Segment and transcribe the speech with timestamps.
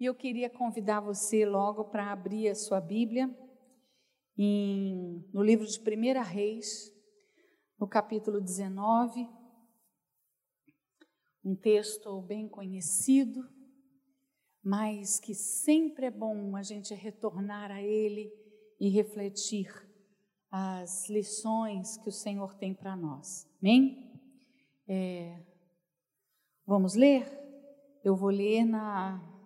[0.00, 3.28] E eu queria convidar você logo para abrir a sua Bíblia
[4.36, 6.94] em, no livro de 1 Reis,
[7.76, 9.28] no capítulo 19,
[11.44, 13.42] um texto bem conhecido,
[14.62, 18.32] mas que sempre é bom a gente retornar a ele
[18.78, 19.68] e refletir
[20.48, 23.50] as lições que o Senhor tem para nós.
[23.60, 24.12] Amém?
[24.86, 25.44] É,
[26.64, 27.26] vamos ler?
[28.04, 29.37] Eu vou ler na,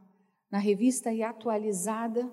[0.52, 2.30] na revista e atualizada,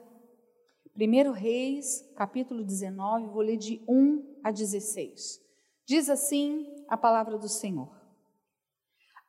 [0.94, 5.41] 1 Reis, capítulo 19, vou ler de 1 a 16.
[5.86, 7.90] Diz assim a palavra do Senhor.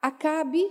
[0.03, 0.69] Acabe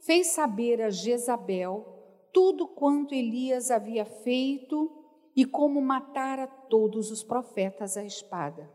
[0.00, 1.84] fez saber a Jezabel
[2.32, 4.90] tudo quanto Elias havia feito
[5.36, 8.72] e como matara todos os profetas à espada.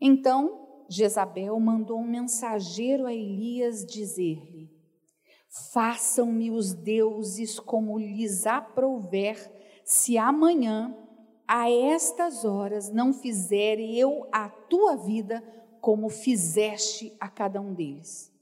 [0.00, 4.73] Então Jezabel mandou um mensageiro a Elias dizer-lhe:
[5.72, 9.52] Façam-me os deuses como lhes aprouver,
[9.84, 10.96] se amanhã,
[11.46, 15.42] a estas horas, não fizer eu a tua vida
[15.80, 18.32] como fizeste a cada um deles.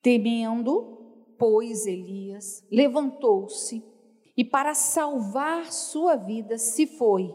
[0.00, 3.84] Temendo, pois, Elias, levantou-se
[4.36, 7.34] e, para salvar sua vida, se foi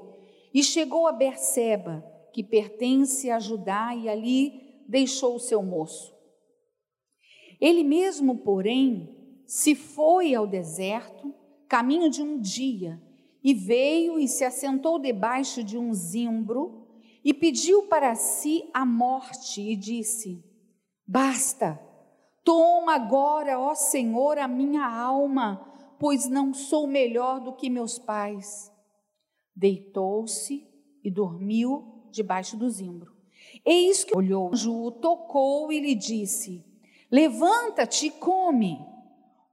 [0.53, 6.20] e chegou a Berseba, que pertence a Judá, e ali deixou o seu moço.
[7.61, 11.33] Ele mesmo, porém, se foi ao deserto,
[11.69, 13.01] caminho de um dia,
[13.43, 16.87] e veio e se assentou debaixo de um zimbro,
[17.23, 20.43] e pediu para si a morte, e disse:
[21.07, 21.79] Basta,
[22.43, 25.63] Toma agora, ó Senhor, a minha alma,
[25.99, 28.71] pois não sou melhor do que meus pais.
[29.55, 30.67] Deitou-se
[31.03, 33.15] e dormiu debaixo do zimbro.
[33.63, 36.65] Eis que olhou, o tocou e lhe disse:
[37.11, 38.79] Levanta-te e come.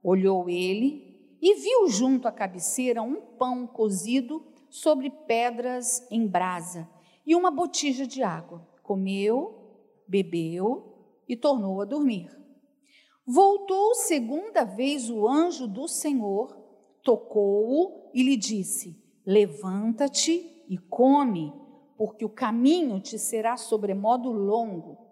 [0.01, 6.89] Olhou ele e viu junto à cabeceira um pão cozido sobre pedras em brasa
[7.25, 8.65] e uma botija de água.
[8.81, 9.59] Comeu,
[10.07, 12.29] bebeu e tornou a dormir.
[13.25, 16.57] Voltou segunda vez o anjo do Senhor,
[17.03, 21.53] tocou-o e lhe disse: Levanta-te e come,
[21.97, 25.08] porque o caminho te será sobremodo longo.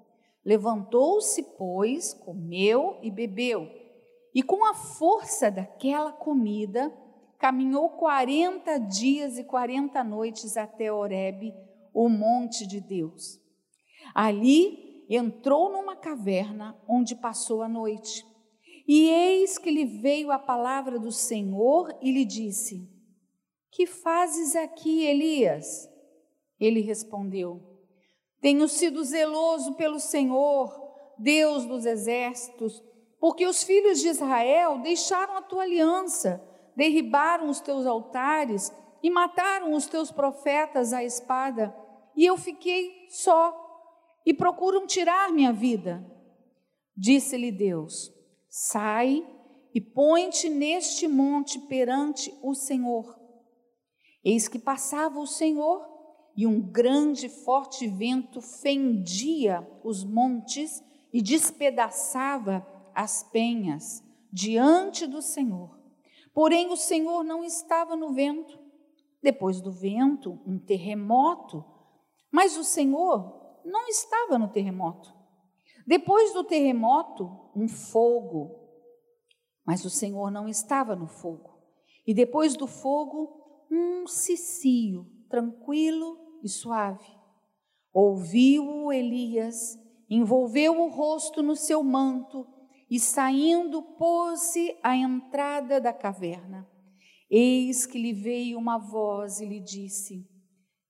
[0.48, 3.70] Levantou-se, pois, comeu e bebeu,
[4.34, 6.90] e com a força daquela comida,
[7.38, 11.54] caminhou quarenta dias e quarenta noites até Horebe,
[11.94, 13.42] o monte de Deus.
[14.16, 18.26] Ali entrou numa caverna onde passou a noite.
[18.88, 22.90] E eis que lhe veio a palavra do Senhor e lhe disse:
[23.70, 25.90] Que fazes aqui, Elias?
[26.58, 27.77] Ele respondeu:
[28.42, 30.72] Tenho sido zeloso pelo Senhor,
[31.18, 32.84] Deus dos exércitos,
[33.20, 36.44] porque os filhos de Israel deixaram a tua aliança,
[36.76, 38.72] derribaram os teus altares
[39.02, 41.76] e mataram os teus profetas à espada,
[42.16, 43.66] e eu fiquei só
[44.26, 46.06] e procuram tirar minha vida.
[46.96, 48.12] Disse-lhe Deus:
[48.50, 49.26] Sai
[49.74, 53.18] e põe-te neste monte perante o Senhor.
[54.24, 55.97] Eis que passava o Senhor,
[56.38, 65.76] e um grande forte vento fendia os montes e despedaçava as penhas diante do Senhor.
[66.36, 68.60] Porém, o Senhor não estava no vento.
[69.20, 71.66] Depois do vento, um terremoto.
[72.32, 75.12] Mas o Senhor não estava no terremoto.
[75.88, 78.60] Depois do terremoto, um fogo.
[79.66, 81.58] Mas o Senhor não estava no fogo.
[82.06, 87.06] E depois do fogo, um cicio, tranquilo e suave.
[87.94, 89.78] Ouviu Elias,
[90.10, 92.48] envolveu o rosto no seu manto
[92.90, 96.68] e saindo pôs-se à entrada da caverna.
[97.30, 100.26] Eis que lhe veio uma voz e lhe disse: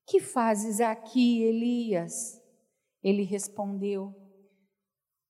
[0.06, 2.40] Que fazes aqui, Elias?
[3.04, 4.14] Ele respondeu: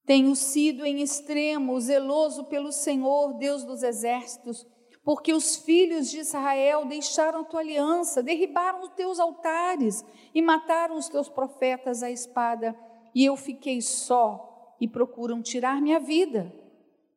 [0.05, 4.66] Tenho sido em extremo zeloso pelo Senhor, Deus dos exércitos,
[5.07, 10.03] porque os filhos de Israel deixaram a tua aliança, derribaram os teus altares
[10.35, 12.78] e mataram os teus profetas à espada,
[13.16, 16.53] e eu fiquei só e procuram tirar minha vida.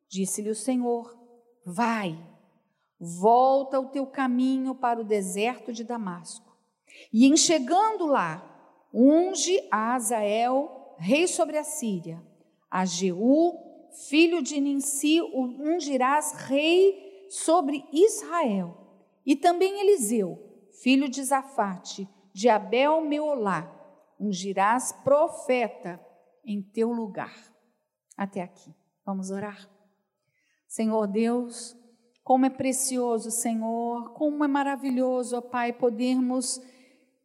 [0.07, 1.13] Disse-lhe o Senhor:
[1.65, 2.17] Vai,
[2.97, 6.55] volta o teu caminho para o deserto de Damasco,
[7.11, 12.23] e em chegando lá, unge a Azael, rei sobre a Síria.
[12.69, 13.53] A Jeú,
[14.07, 18.77] filho de Ninsi, o ungirás rei sobre Israel.
[19.25, 20.37] E também Eliseu,
[20.83, 23.71] filho de Zafate, de Abel Meolá,
[24.19, 25.99] ungirás profeta
[26.45, 27.33] em teu lugar.
[28.17, 28.75] Até aqui.
[29.05, 29.69] Vamos orar.
[30.67, 31.75] Senhor Deus,
[32.23, 36.61] Como é precioso, Senhor, como é maravilhoso, ó Pai, podermos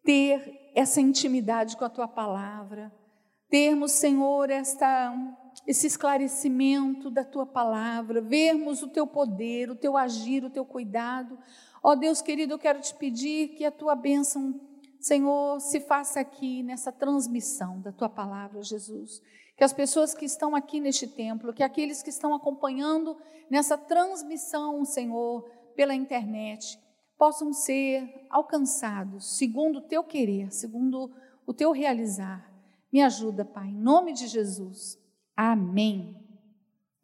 [0.02, 2.92] ter essa intimidade com a tua palavra,
[3.48, 5.12] termos, Senhor, esta
[5.66, 11.38] esse esclarecimento da tua palavra, vermos o teu poder, o teu agir, o teu cuidado.
[11.82, 14.60] Ó Deus querido, eu quero te pedir que a tua bênção,
[15.00, 19.20] Senhor, se faça aqui nessa transmissão da tua palavra, Jesus.
[19.56, 23.16] Que as pessoas que estão aqui neste templo, que aqueles que estão acompanhando
[23.50, 26.78] nessa transmissão, Senhor, pela internet,
[27.18, 31.10] possam ser alcançados segundo o teu querer, segundo
[31.46, 32.52] o teu realizar.
[32.92, 34.98] Me ajuda, Pai, em nome de Jesus.
[35.36, 36.16] Amém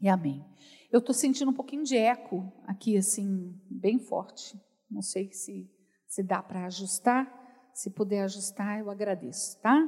[0.00, 0.44] e amém.
[0.90, 4.58] Eu estou sentindo um pouquinho de eco aqui, assim, bem forte.
[4.90, 5.70] Não sei se,
[6.06, 7.40] se dá para ajustar.
[7.74, 9.78] Se puder ajustar, eu agradeço, tá?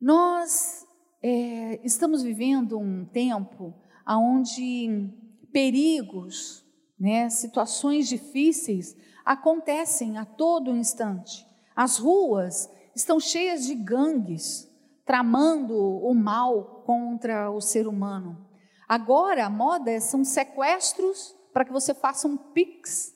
[0.00, 0.86] Nós
[1.22, 3.74] é, estamos vivendo um tempo
[4.06, 5.10] onde
[5.52, 6.64] perigos,
[6.98, 11.46] né, situações difíceis acontecem a todo instante.
[11.74, 14.68] As ruas estão cheias de gangues,
[15.04, 18.48] tramando o mal contra o ser humano.
[18.88, 23.12] Agora a moda são sequestros para que você faça um pix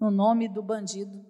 [0.00, 1.24] no nome do bandido.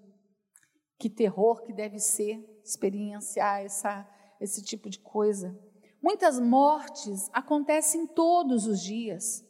[0.98, 4.06] Que terror que deve ser experienciar essa,
[4.40, 5.56] esse tipo de coisa.
[6.02, 9.44] Muitas mortes acontecem todos os dias.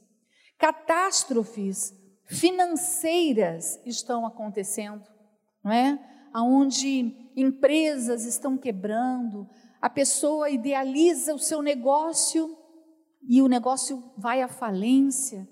[0.59, 1.93] Catástrofes
[2.27, 5.07] financeiras estão acontecendo,
[5.65, 5.99] não é?
[6.33, 9.49] Aonde empresas estão quebrando,
[9.81, 12.57] a pessoa idealiza o seu negócio
[13.29, 15.49] e o negócio vai à falência.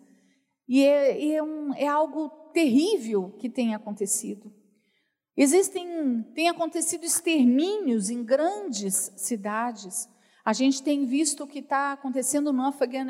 [0.69, 4.52] E é, é, um, é algo terrível que tem acontecido.
[5.37, 10.08] Existem, tem acontecido extermínios em grandes cidades.
[10.44, 12.62] A gente tem visto o que está acontecendo no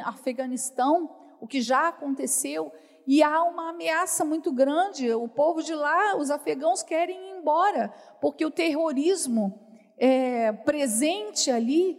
[0.04, 1.08] Afeganistão,
[1.40, 2.72] o que já aconteceu,
[3.06, 5.12] e há uma ameaça muito grande.
[5.12, 9.65] O povo de lá, os afegãos, querem ir embora, porque o terrorismo
[9.96, 11.98] é, presente ali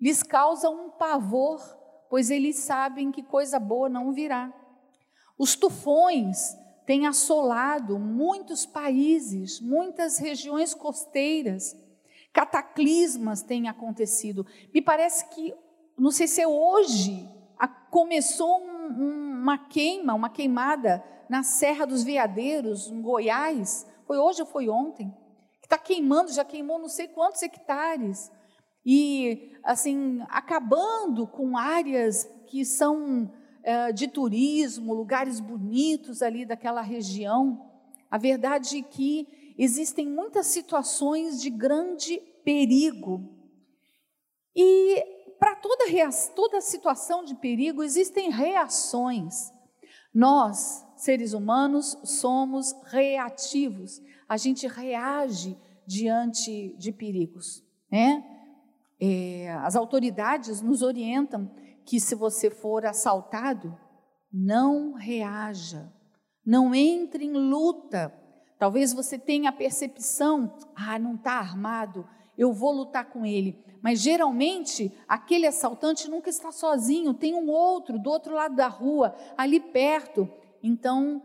[0.00, 1.60] lhes causa um pavor,
[2.10, 4.52] pois eles sabem que coisa boa não virá.
[5.38, 11.76] Os tufões têm assolado muitos países, muitas regiões costeiras,
[12.32, 14.46] cataclismas têm acontecido.
[14.72, 15.54] Me parece que,
[15.98, 17.28] não sei se é hoje,
[17.94, 23.86] começou um, uma queima, uma queimada na Serra dos Veadeiros, em Goiás.
[24.04, 25.14] Foi hoje ou foi ontem?
[25.64, 28.30] Que está queimando, já queimou não sei quantos hectares,
[28.84, 33.32] e assim, acabando com áreas que são
[33.62, 37.70] é, de turismo, lugares bonitos ali daquela região.
[38.10, 43.22] A verdade é que existem muitas situações de grande perigo.
[44.54, 45.02] E
[45.38, 45.86] para toda,
[46.36, 49.50] toda situação de perigo existem reações.
[50.12, 53.98] Nós, seres humanos, somos reativos
[54.34, 58.24] a gente reage diante de perigos, né?
[59.00, 61.48] É, as autoridades nos orientam
[61.84, 63.78] que se você for assaltado,
[64.32, 65.88] não reaja,
[66.44, 68.12] não entre em luta.
[68.58, 72.04] Talvez você tenha a percepção, ah, não está armado,
[72.36, 73.64] eu vou lutar com ele.
[73.80, 79.14] Mas geralmente aquele assaltante nunca está sozinho, tem um outro do outro lado da rua,
[79.36, 80.28] ali perto.
[80.60, 81.22] Então,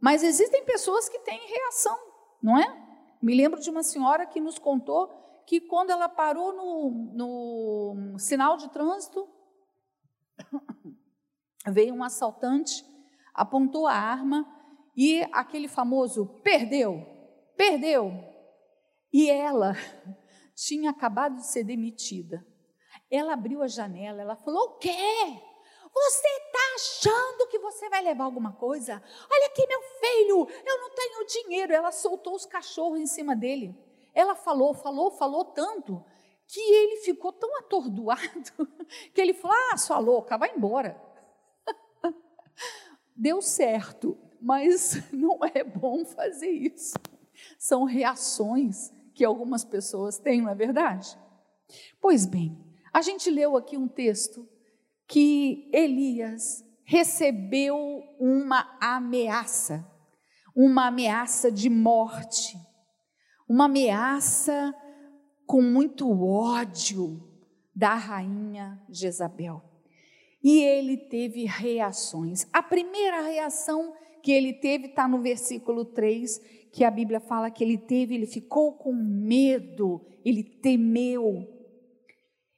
[0.00, 2.11] mas existem pessoas que têm reação
[2.42, 2.82] não é?
[3.22, 5.08] Me lembro de uma senhora que nos contou
[5.46, 9.28] que quando ela parou no, no sinal de trânsito,
[11.68, 12.84] veio um assaltante,
[13.34, 14.46] apontou a arma
[14.96, 17.06] e aquele famoso perdeu,
[17.56, 18.12] perdeu.
[19.12, 19.74] E ela
[20.54, 22.46] tinha acabado de ser demitida.
[23.10, 24.90] Ela abriu a janela, ela falou: O quê?
[25.94, 29.02] Você está achando que você vai levar alguma coisa?
[29.30, 31.72] Olha aqui, meu filho, eu não tenho dinheiro.
[31.72, 33.76] Ela soltou os cachorros em cima dele.
[34.14, 36.02] Ela falou, falou, falou tanto
[36.46, 38.22] que ele ficou tão atordoado
[39.14, 41.00] que ele falou: Ah, sua louca, vai embora.
[43.14, 46.94] Deu certo, mas não é bom fazer isso.
[47.58, 51.18] São reações que algumas pessoas têm, não é verdade?
[52.00, 52.58] Pois bem,
[52.92, 54.48] a gente leu aqui um texto
[55.08, 57.76] que Elias recebeu
[58.18, 59.86] uma ameaça,
[60.54, 62.56] uma ameaça de morte,
[63.48, 64.74] uma ameaça
[65.46, 67.20] com muito ódio
[67.74, 69.62] da rainha Jezabel.
[70.42, 72.46] E ele teve reações.
[72.52, 73.92] A primeira reação
[74.22, 76.40] que ele teve está no versículo 3,
[76.72, 81.48] que a Bíblia fala que ele teve, ele ficou com medo, ele temeu.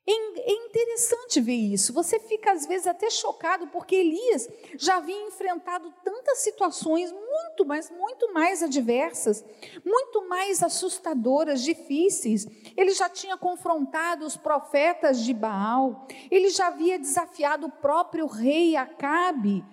[0.06, 1.94] É interessante ver isso.
[1.94, 4.46] Você fica às vezes até chocado, porque Elias
[4.76, 9.42] já havia enfrentado tantas situações muito, mas muito mais adversas,
[9.82, 12.46] muito mais assustadoras, difíceis.
[12.76, 18.76] Ele já tinha confrontado os profetas de Baal, ele já havia desafiado o próprio rei
[18.76, 19.64] Acabe,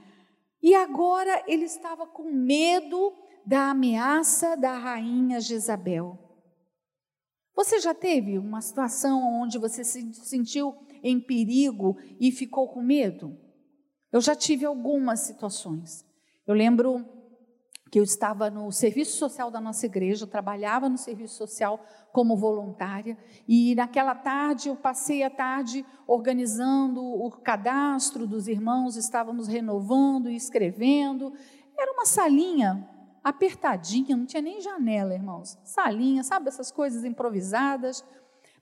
[0.63, 3.13] e agora ele estava com medo
[3.45, 6.20] da ameaça da rainha Jezabel.
[7.55, 13.37] Você já teve uma situação onde você se sentiu em perigo e ficou com medo?
[14.11, 16.05] Eu já tive algumas situações.
[16.45, 17.05] Eu lembro
[17.91, 22.37] que eu estava no serviço social da nossa igreja, eu trabalhava no serviço social como
[22.37, 30.29] voluntária, e naquela tarde eu passei a tarde organizando o cadastro dos irmãos, estávamos renovando
[30.29, 31.33] e escrevendo.
[31.77, 32.87] Era uma salinha
[33.23, 35.57] apertadinha, não tinha nem janela, irmãos.
[35.63, 38.03] Salinha, sabe essas coisas improvisadas.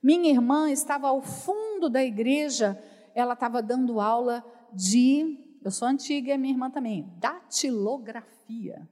[0.02, 2.82] Minha irmã estava ao fundo da igreja,
[3.14, 8.88] ela estava dando aula de, eu sou antiga e minha irmã também, datilografia.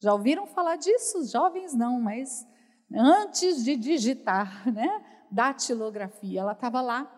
[0.00, 1.24] Já ouviram falar disso?
[1.30, 2.46] Jovens não, mas
[2.94, 5.04] antes de digitar, né?
[5.30, 6.40] Datilografia.
[6.40, 7.10] Ela estava lá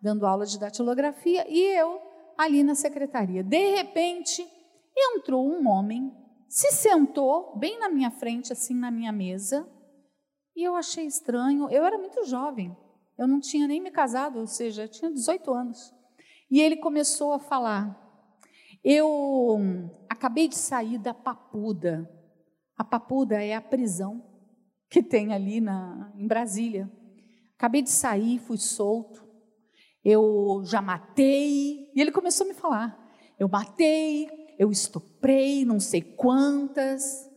[0.00, 2.00] dando aula de datilografia e eu
[2.36, 3.42] ali na secretaria.
[3.42, 4.46] De repente,
[4.96, 6.14] entrou um homem
[6.48, 9.68] se sentou bem na minha frente, assim, na minha mesa,
[10.56, 11.68] e eu achei estranho.
[11.70, 12.76] Eu era muito jovem,
[13.18, 15.94] eu não tinha nem me casado, ou seja, eu tinha 18 anos.
[16.50, 17.96] E ele começou a falar:
[18.82, 19.58] Eu
[20.08, 22.08] acabei de sair da Papuda.
[22.76, 24.24] A Papuda é a prisão
[24.88, 26.90] que tem ali na, em Brasília.
[27.56, 29.26] Acabei de sair, fui solto.
[30.04, 31.90] Eu já matei.
[31.94, 32.98] E ele começou a me falar:
[33.38, 34.28] Eu matei,
[34.58, 37.28] eu estuprei não sei quantas.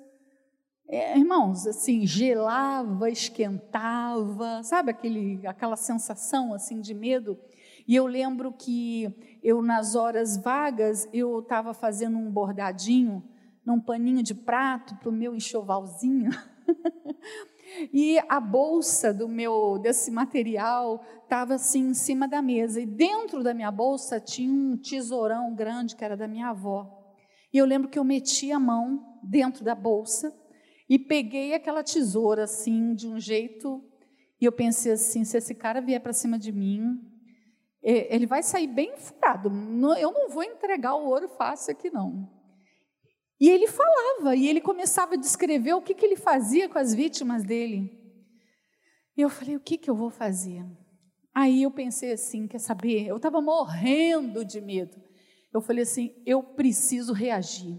[0.87, 7.39] É, irmãos, assim, gelava, esquentava, sabe aquele, aquela sensação assim de medo?
[7.87, 13.23] E eu lembro que eu nas horas vagas eu estava fazendo um bordadinho
[13.65, 16.31] num paninho de prato para o meu enxovalzinho.
[17.93, 23.43] e a bolsa do meu desse material estava assim em cima da mesa e dentro
[23.43, 27.00] da minha bolsa tinha um tesourão grande que era da minha avó.
[27.53, 30.33] E eu lembro que eu meti a mão dentro da bolsa
[30.89, 33.83] e peguei aquela tesoura assim, de um jeito.
[34.39, 36.99] E eu pensei assim: se esse cara vier para cima de mim,
[37.81, 39.49] ele vai sair bem furado.
[39.99, 42.29] Eu não vou entregar o ouro fácil aqui, não.
[43.39, 46.93] E ele falava, e ele começava a descrever o que, que ele fazia com as
[46.93, 47.99] vítimas dele.
[49.17, 50.65] E eu falei: o que, que eu vou fazer?
[51.33, 53.07] Aí eu pensei assim: quer saber?
[53.07, 55.10] Eu estava morrendo de medo
[55.53, 57.77] eu falei assim: eu preciso reagir.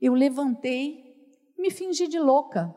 [0.00, 1.04] Eu levantei,
[1.58, 2.74] me fingi de louca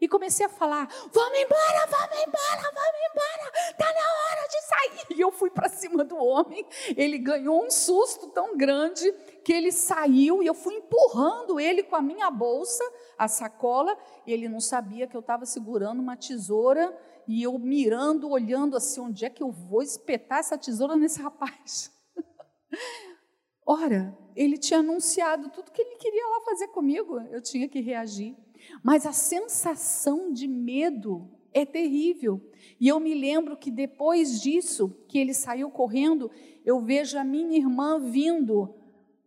[0.00, 5.18] e comecei a falar: vamos embora, vamos embora, vamos embora, está na hora de sair.
[5.18, 9.10] E eu fui para cima do homem, ele ganhou um susto tão grande
[9.42, 12.84] que ele saiu e eu fui empurrando ele com a minha bolsa,
[13.16, 18.28] a sacola, e ele não sabia que eu estava segurando uma tesoura e eu mirando,
[18.28, 21.90] olhando assim: onde é que eu vou espetar essa tesoura nesse rapaz?
[23.66, 28.36] Ora, ele tinha anunciado tudo que ele queria lá fazer comigo, eu tinha que reagir.
[28.82, 32.40] Mas a sensação de medo é terrível.
[32.78, 36.30] E eu me lembro que depois disso, que ele saiu correndo,
[36.64, 38.74] eu vejo a minha irmã vindo,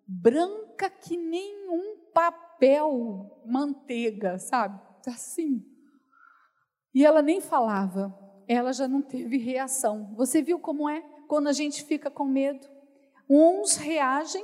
[0.08, 4.80] branca que nem um papel manteiga, sabe?
[5.06, 5.66] Assim.
[6.94, 8.16] E ela nem falava,
[8.48, 10.14] ela já não teve reação.
[10.16, 12.79] Você viu como é quando a gente fica com medo?
[13.30, 14.44] Uns reagem,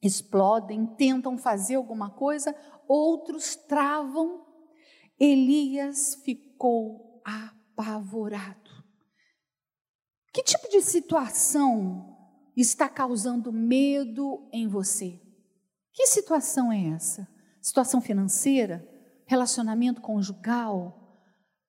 [0.00, 2.54] explodem, tentam fazer alguma coisa,
[2.86, 4.46] outros travam.
[5.18, 8.70] Elias ficou apavorado.
[10.32, 12.16] Que tipo de situação
[12.56, 15.20] está causando medo em você?
[15.92, 17.26] Que situação é essa?
[17.60, 18.86] Situação financeira?
[19.26, 21.18] Relacionamento conjugal?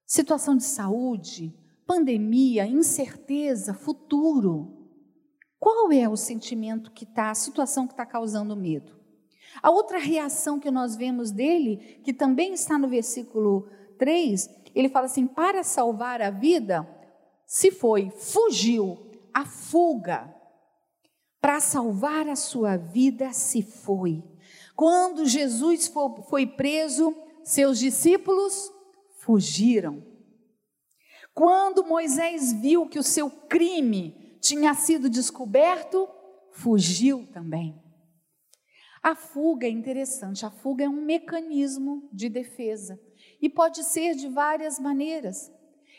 [0.06, 1.58] Situação de saúde?
[1.88, 2.67] Pandemia?
[2.67, 3.74] Incerteza?
[3.74, 4.76] Futuro?
[5.60, 8.98] Qual é o sentimento que está, a situação que está causando medo?
[9.62, 15.06] A outra reação que nós vemos dele, que também está no versículo 3, ele fala
[15.06, 16.88] assim: para salvar a vida,
[17.46, 18.98] se foi, fugiu,
[19.34, 20.34] a fuga.
[21.40, 24.24] Para salvar a sua vida, se foi.
[24.76, 25.92] Quando Jesus
[26.30, 28.72] foi preso, seus discípulos
[29.22, 30.04] fugiram.
[31.34, 36.08] Quando Moisés viu que o seu crime tinha sido descoberto,
[36.51, 37.82] fugiu também.
[39.01, 43.00] A fuga é interessante, a fuga é um mecanismo de defesa
[43.41, 45.51] e pode ser de várias maneiras.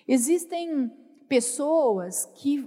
[0.06, 0.90] Existem
[1.28, 2.66] pessoas que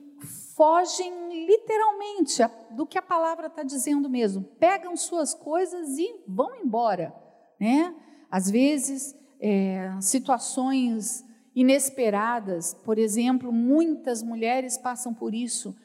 [0.56, 4.44] fogem literalmente do que a palavra está dizendo mesmo.
[4.60, 7.14] Pegam suas coisas e vão embora,
[7.60, 7.96] né?
[8.30, 15.76] Às vezes, é, situações inesperadas, por exemplo, muitas mulheres passam por isso.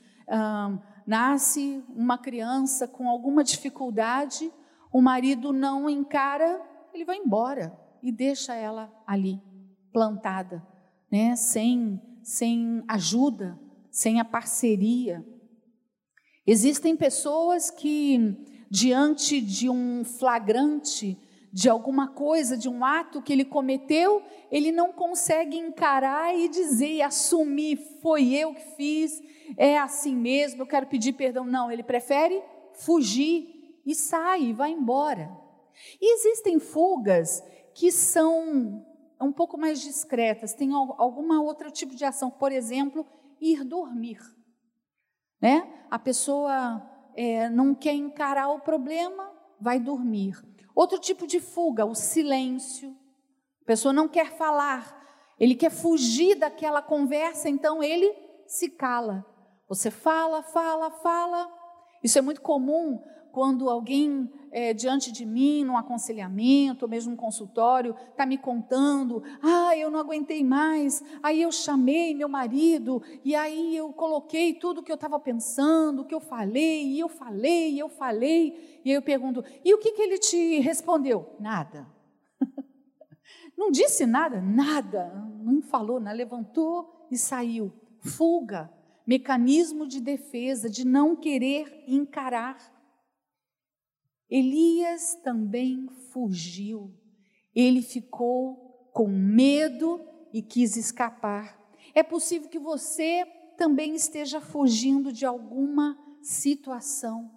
[1.06, 4.52] Nasce uma criança com alguma dificuldade,
[4.92, 6.60] o marido não encara,
[6.92, 9.40] ele vai embora e deixa ela ali,
[9.92, 10.66] plantada,
[11.10, 11.36] né?
[11.36, 13.58] sem, sem ajuda,
[13.90, 15.24] sem a parceria.
[16.46, 18.36] Existem pessoas que,
[18.70, 21.18] diante de um flagrante,
[21.56, 26.96] de alguma coisa, de um ato que ele cometeu, ele não consegue encarar e dizer
[26.96, 29.22] e assumir: foi eu que fiz,
[29.56, 31.46] é assim mesmo, eu quero pedir perdão.
[31.46, 32.42] Não, ele prefere
[32.74, 35.34] fugir e sai, vai embora.
[35.98, 38.84] E existem fugas que são
[39.18, 43.06] um pouco mais discretas, tem alguma outro tipo de ação, por exemplo,
[43.40, 44.18] ir dormir.
[45.40, 45.66] Né?
[45.90, 50.36] A pessoa é, não quer encarar o problema, vai dormir.
[50.76, 52.94] Outro tipo de fuga, o silêncio.
[53.62, 58.14] A pessoa não quer falar, ele quer fugir daquela conversa, então ele
[58.46, 59.24] se cala.
[59.66, 61.50] Você fala, fala, fala.
[62.04, 63.02] Isso é muito comum
[63.36, 69.22] quando alguém é, diante de mim, num aconselhamento, ou mesmo num consultório, está me contando,
[69.42, 74.80] ah, eu não aguentei mais, aí eu chamei meu marido, e aí eu coloquei tudo
[74.80, 78.80] o que eu estava pensando, o que eu falei, e eu falei, e eu falei,
[78.82, 81.36] e aí eu pergunto, e o que, que ele te respondeu?
[81.38, 81.86] Nada.
[83.54, 84.40] não disse nada?
[84.40, 85.12] Nada.
[85.42, 87.70] Não falou, não levantou e saiu.
[87.98, 88.74] Fuga
[89.06, 92.75] mecanismo de defesa, de não querer encarar.
[94.30, 96.92] Elias também fugiu.
[97.54, 100.00] Ele ficou com medo
[100.32, 101.58] e quis escapar.
[101.94, 103.24] É possível que você
[103.56, 107.30] também esteja fugindo de alguma situação.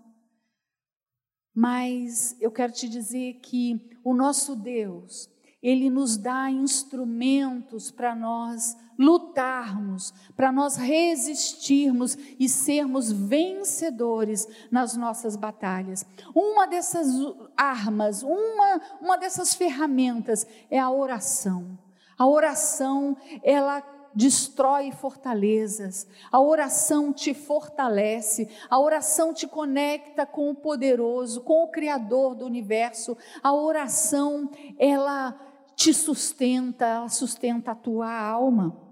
[1.53, 5.29] Mas eu quero te dizer que o nosso Deus,
[5.61, 15.37] ele nos dá instrumentos para nós lutarmos, para nós resistirmos e sermos vencedores nas nossas
[15.37, 16.05] batalhas.
[16.35, 17.07] Uma dessas
[17.55, 21.79] armas, uma, uma dessas ferramentas é a oração.
[22.17, 23.81] A oração, ela
[24.13, 31.69] destrói fortalezas, a oração te fortalece, a oração te conecta com o poderoso, com o
[31.69, 35.39] Criador do universo, a oração, ela
[35.73, 38.88] te sustenta, ela sustenta a tua alma.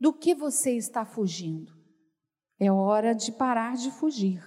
[0.00, 1.72] Do que você está fugindo?
[2.58, 4.42] É hora de parar de fugir.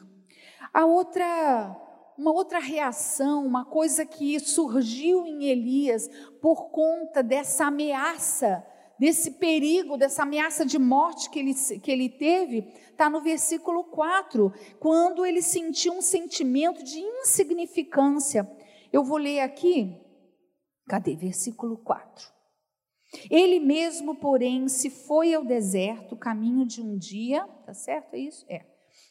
[0.74, 1.76] A outra,
[2.18, 6.10] uma outra reação, uma coisa que surgiu em Elias
[6.42, 8.66] por conta dessa ameaça,
[9.00, 14.52] desse perigo, dessa ameaça de morte que ele, que ele teve, está no versículo 4,
[14.80, 18.50] quando ele sentiu um sentimento de insignificância.
[18.92, 20.04] Eu vou ler aqui,
[20.88, 21.16] Cadê?
[21.16, 22.32] Versículo 4.
[23.30, 28.16] Ele mesmo, porém, se foi ao deserto, caminho de um dia, tá certo?
[28.16, 28.46] É isso?
[28.50, 28.66] É.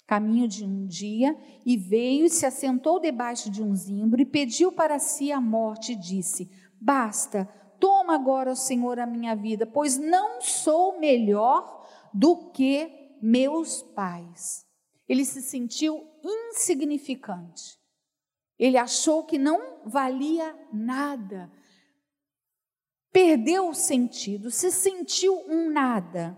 [0.06, 4.72] Caminho de um dia, e veio e se assentou debaixo de um zimbro e pediu
[4.72, 10.40] para si a morte e disse: Basta, toma agora, Senhor, a minha vida, pois não
[10.40, 14.66] sou melhor do que meus pais.
[15.08, 17.78] Ele se sentiu insignificante.
[18.58, 21.50] Ele achou que não valia nada
[23.12, 26.36] perdeu o sentido, se sentiu um nada.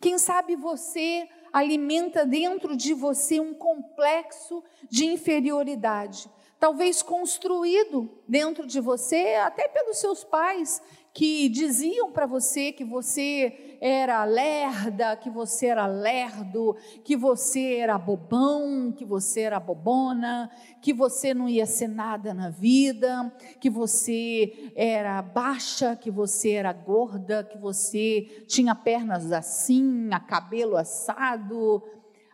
[0.00, 8.80] Quem sabe você alimenta dentro de você um complexo de inferioridade, talvez construído dentro de
[8.80, 15.66] você até pelos seus pais, que diziam para você que você era lerda, que você
[15.66, 20.50] era lerdo, que você era bobão, que você era bobona,
[20.82, 26.72] que você não ia ser nada na vida, que você era baixa, que você era
[26.72, 31.82] gorda, que você tinha pernas assim, cabelo assado.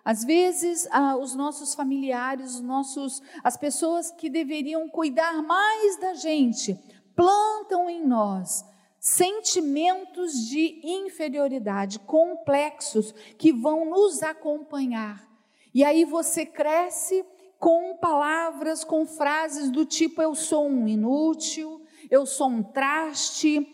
[0.05, 6.15] Às vezes, ah, os nossos familiares, os nossos, as pessoas que deveriam cuidar mais da
[6.15, 6.79] gente,
[7.17, 8.65] plantam em nós
[9.01, 15.27] sentimentos de inferioridade complexos que vão nos acompanhar.
[15.73, 17.25] E aí você cresce
[17.59, 23.67] com palavras, com frases do tipo: eu sou um inútil, eu sou um traste,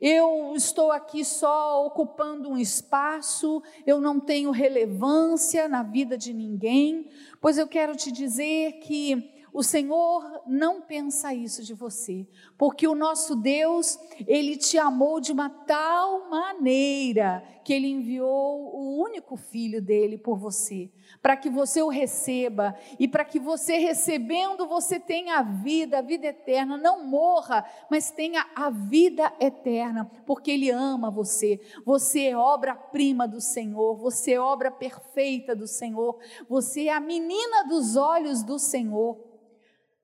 [0.00, 7.08] eu estou aqui só ocupando um espaço, eu não tenho relevância na vida de ninguém.
[7.40, 12.94] Pois eu quero te dizer que o Senhor não pensa isso de você, porque o
[12.94, 19.82] nosso Deus, ele te amou de uma tal maneira que ele enviou o único filho
[19.82, 25.38] dele por você, para que você o receba e para que você recebendo você tenha
[25.38, 31.10] a vida, a vida eterna, não morra, mas tenha a vida eterna, porque ele ama
[31.10, 31.60] você.
[31.84, 37.64] Você é obra-prima do Senhor, você é obra perfeita do Senhor, você é a menina
[37.68, 39.29] dos olhos do Senhor.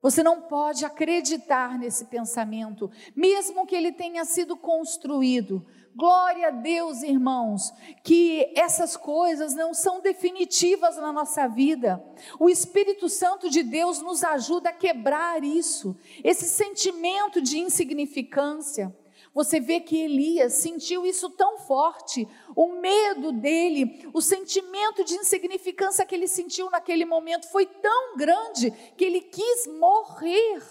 [0.07, 5.65] Você não pode acreditar nesse pensamento, mesmo que ele tenha sido construído.
[5.93, 7.73] Glória a Deus, irmãos,
[8.05, 12.01] que essas coisas não são definitivas na nossa vida.
[12.39, 15.93] O Espírito Santo de Deus nos ajuda a quebrar isso,
[16.23, 18.95] esse sentimento de insignificância.
[19.37, 26.03] Você vê que Elias sentiu isso tão forte, o medo dele, o sentimento de insignificância
[26.03, 30.63] que ele sentiu naquele momento foi tão grande que ele quis morrer.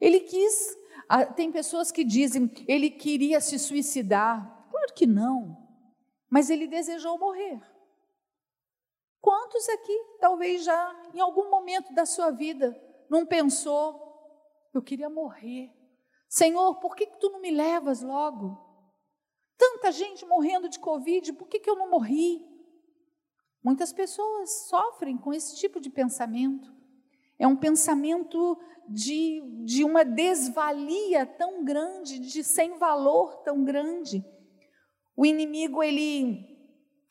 [0.00, 0.74] Ele quis.
[1.06, 4.66] Ah, tem pessoas que dizem ele queria se suicidar.
[4.70, 5.54] Claro que não.
[6.30, 7.60] Mas ele desejou morrer.
[9.20, 12.74] Quantos aqui, talvez já em algum momento da sua vida,
[13.10, 14.00] não pensou,
[14.72, 15.75] eu queria morrer?
[16.28, 18.58] Senhor, por que, que tu não me levas logo?
[19.56, 22.44] Tanta gente morrendo de Covid, por que, que eu não morri?
[23.62, 26.72] Muitas pessoas sofrem com esse tipo de pensamento.
[27.38, 28.58] É um pensamento
[28.88, 34.24] de, de uma desvalia tão grande, de sem valor tão grande.
[35.16, 36.44] O inimigo, ele,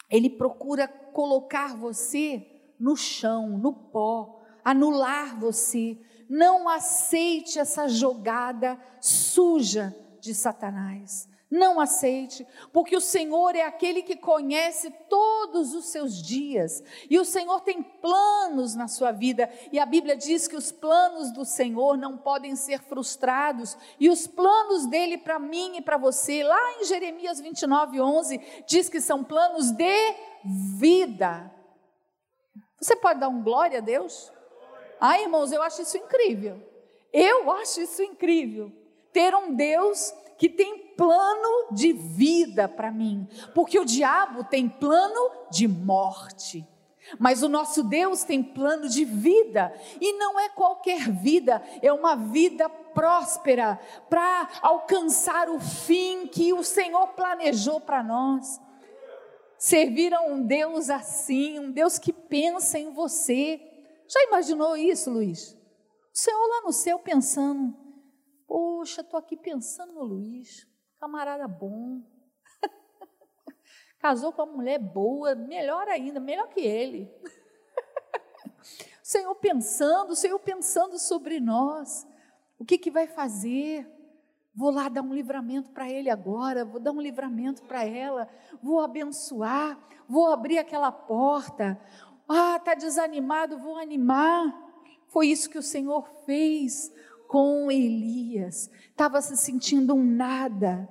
[0.09, 2.45] ele procura colocar você
[2.79, 11.29] no chão, no pó, anular você, não aceite essa jogada suja de Satanás.
[11.49, 17.23] Não aceite, porque o Senhor é aquele que conhece todos os seus dias, e o
[17.23, 21.97] Senhor tem planos na sua vida, e a Bíblia diz que os planos do Senhor
[21.97, 26.85] não podem ser frustrados, e os planos dele para mim e para você, lá em
[26.85, 31.51] Jeremias 29, 11, diz que são planos de vida.
[32.81, 34.31] Você pode dar um glória a Deus?
[34.99, 36.61] Ah, irmãos, eu acho isso incrível.
[37.11, 38.71] Eu acho isso incrível.
[39.11, 45.31] Ter um Deus que tem plano de vida para mim, porque o diabo tem plano
[45.49, 46.67] de morte.
[47.19, 52.15] Mas o nosso Deus tem plano de vida, e não é qualquer vida, é uma
[52.15, 53.79] vida próspera
[54.09, 58.59] para alcançar o fim que o Senhor planejou para nós.
[59.57, 63.61] Servir a um Deus assim, um Deus que pensa em você,
[64.07, 65.53] já imaginou isso, Luiz?
[65.53, 67.75] O Senhor lá no céu pensando,
[68.47, 70.67] poxa, estou aqui pensando no Luiz,
[70.99, 72.01] camarada bom,
[73.99, 77.11] casou com uma mulher boa, melhor ainda, melhor que ele.
[78.55, 82.07] o Senhor pensando, o Senhor pensando sobre nós,
[82.57, 83.91] o que, que vai fazer?
[84.55, 88.29] Vou lá dar um livramento para ele agora, vou dar um livramento para ela,
[88.63, 91.77] vou abençoar, vou abrir aquela porta.
[92.27, 94.53] Ah, está desanimado, vou animar.
[95.07, 96.91] Foi isso que o Senhor fez
[97.27, 98.69] com Elias.
[98.89, 100.89] Estava se sentindo um nada.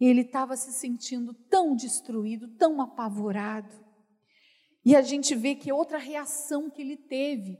[0.00, 3.74] Ele estava se sentindo tão destruído, tão apavorado.
[4.84, 7.58] E a gente vê que outra reação que ele teve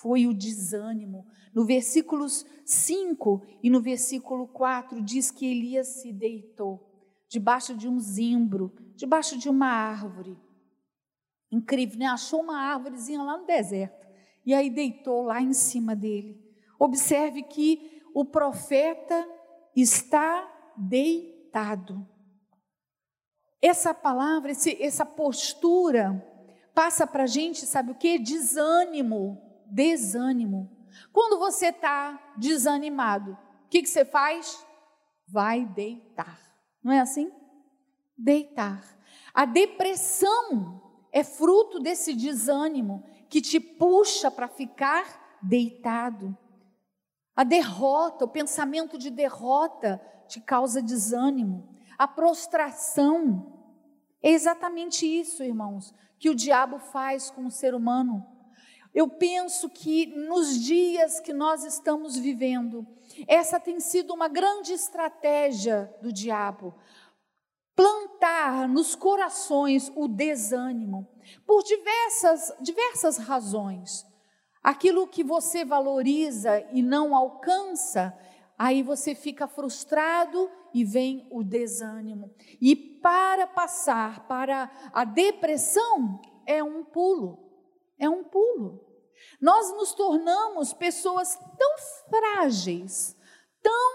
[0.00, 1.26] foi o desânimo.
[1.54, 6.90] No versículos 5 e no versículo 4 diz que Elias se deitou
[7.28, 10.36] debaixo de um zimbro, debaixo de uma árvore.
[11.54, 12.06] Incrível, né?
[12.06, 14.04] Achou uma árvorezinha lá no deserto
[14.44, 16.42] e aí deitou lá em cima dele.
[16.78, 19.26] Observe que o profeta
[19.74, 22.06] está deitado.
[23.62, 26.22] Essa palavra, esse, essa postura,
[26.74, 28.18] passa para a gente, sabe o que?
[28.18, 30.70] Desânimo, desânimo.
[31.12, 34.66] Quando você está desanimado, o que, que você faz?
[35.26, 36.38] Vai deitar.
[36.82, 37.32] Não é assim?
[38.18, 38.84] Deitar.
[39.32, 40.83] A depressão
[41.14, 46.36] é fruto desse desânimo que te puxa para ficar deitado.
[47.36, 51.72] A derrota, o pensamento de derrota te causa desânimo.
[51.96, 53.62] A prostração
[54.20, 58.26] é exatamente isso, irmãos, que o diabo faz com o ser humano.
[58.92, 62.84] Eu penso que nos dias que nós estamos vivendo,
[63.28, 66.74] essa tem sido uma grande estratégia do diabo
[67.74, 71.08] plantar nos corações o desânimo,
[71.46, 74.06] por diversas, diversas razões.
[74.62, 78.16] Aquilo que você valoriza e não alcança,
[78.58, 82.34] aí você fica frustrado e vem o desânimo.
[82.60, 87.38] E para passar para a depressão, é um pulo,
[87.98, 88.84] é um pulo.
[89.40, 91.74] Nós nos tornamos pessoas tão
[92.08, 93.16] frágeis,
[93.62, 93.92] tão,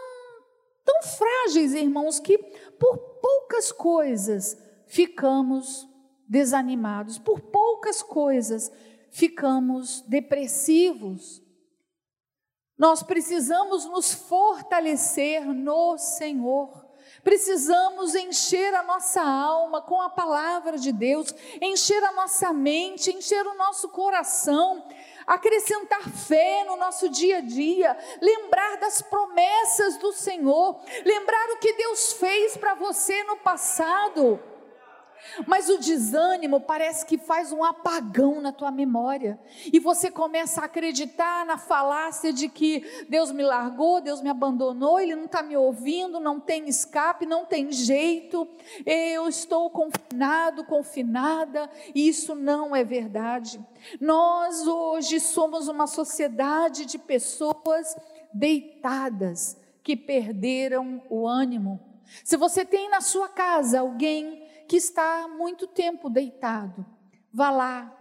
[0.85, 2.37] tão frágeis, irmãos, que
[2.79, 5.87] por poucas coisas ficamos
[6.27, 8.71] desanimados, por poucas coisas
[9.11, 11.41] ficamos depressivos.
[12.77, 16.87] Nós precisamos nos fortalecer no Senhor.
[17.23, 23.45] Precisamos encher a nossa alma com a palavra de Deus, encher a nossa mente, encher
[23.45, 24.87] o nosso coração,
[25.29, 31.71] acrescentar fé no nosso dia a dia, lembrar das promessas do Senhor, lembrar o que
[31.73, 34.39] Deus fez para você no passado.
[35.45, 39.39] Mas o desânimo parece que faz um apagão na tua memória.
[39.71, 44.99] E você começa a acreditar na falácia de que Deus me largou, Deus me abandonou,
[44.99, 48.47] Ele não está me ouvindo, não tem escape, não tem jeito,
[48.85, 53.59] eu estou confinado, confinada, e isso não é verdade.
[53.99, 57.95] Nós hoje somos uma sociedade de pessoas
[58.33, 61.79] deitadas que perderam o ânimo.
[62.23, 66.85] Se você tem na sua casa alguém que está há muito tempo deitado.
[67.33, 67.91] Vá lá,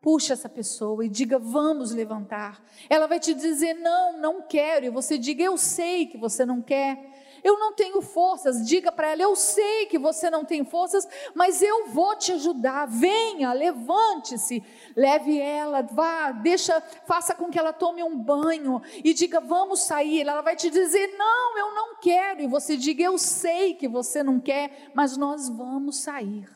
[0.00, 2.64] puxa essa pessoa e diga: Vamos levantar.
[2.88, 4.86] Ela vai te dizer: Não, não quero.
[4.86, 7.11] E você diga: Eu sei que você não quer.
[7.42, 8.66] Eu não tenho forças.
[8.66, 12.86] Diga para ela: Eu sei que você não tem forças, mas eu vou te ajudar.
[12.86, 14.62] Venha, levante-se,
[14.96, 20.22] leve ela, vá, deixa, faça com que ela tome um banho e diga: Vamos sair.
[20.22, 22.42] Ela vai te dizer: Não, eu não quero.
[22.42, 26.48] E você diga: Eu sei que você não quer, mas nós vamos sair.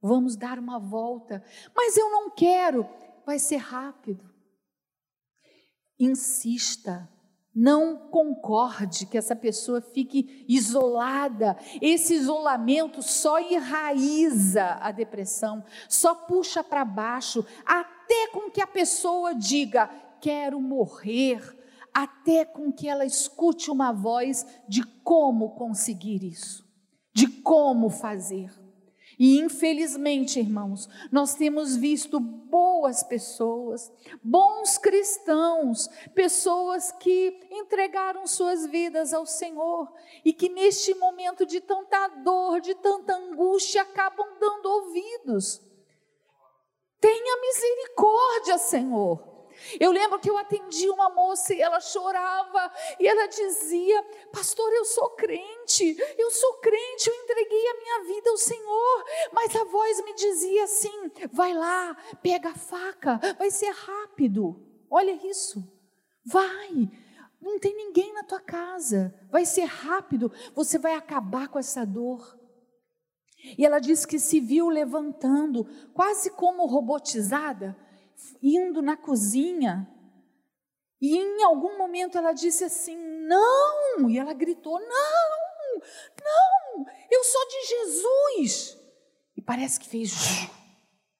[0.00, 1.44] Vamos dar uma volta.
[1.74, 2.88] Mas eu não quero.
[3.24, 4.28] Vai ser rápido.
[5.98, 7.11] Insista
[7.54, 11.56] não concorde que essa pessoa fique isolada.
[11.80, 19.34] Esse isolamento só enraiza a depressão, só puxa para baixo, até com que a pessoa
[19.34, 19.88] diga:
[20.20, 21.40] quero morrer,
[21.92, 26.64] até com que ela escute uma voz de como conseguir isso,
[27.12, 28.61] de como fazer.
[29.22, 39.14] E infelizmente, irmãos, nós temos visto boas pessoas, bons cristãos, pessoas que entregaram suas vidas
[39.14, 39.88] ao Senhor
[40.24, 45.62] e que neste momento de tanta dor, de tanta angústia, acabam dando ouvidos.
[46.98, 49.31] Tenha misericórdia, Senhor.
[49.78, 54.84] Eu lembro que eu atendi uma moça e ela chorava e ela dizia: Pastor, eu
[54.84, 59.04] sou crente, eu sou crente, eu entreguei a minha vida ao Senhor.
[59.32, 64.56] Mas a voz me dizia assim: Vai lá, pega a faca, vai ser rápido.
[64.90, 65.62] Olha isso,
[66.24, 66.90] vai.
[67.40, 72.38] Não tem ninguém na tua casa, vai ser rápido, você vai acabar com essa dor.
[73.58, 77.76] E ela disse que se viu levantando, quase como robotizada,
[78.42, 79.88] indo na cozinha.
[81.00, 84.08] E em algum momento ela disse assim: Não!
[84.08, 85.42] E ela gritou: Não!
[86.22, 86.86] Não!
[87.10, 88.78] Eu sou de Jesus!
[89.36, 90.12] E parece que fez.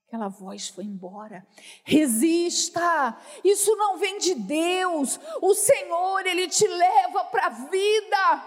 [0.07, 1.45] Aquela voz foi embora.
[1.85, 3.19] Resista!
[3.43, 5.19] Isso não vem de Deus.
[5.41, 8.47] O Senhor, Ele te leva para a vida.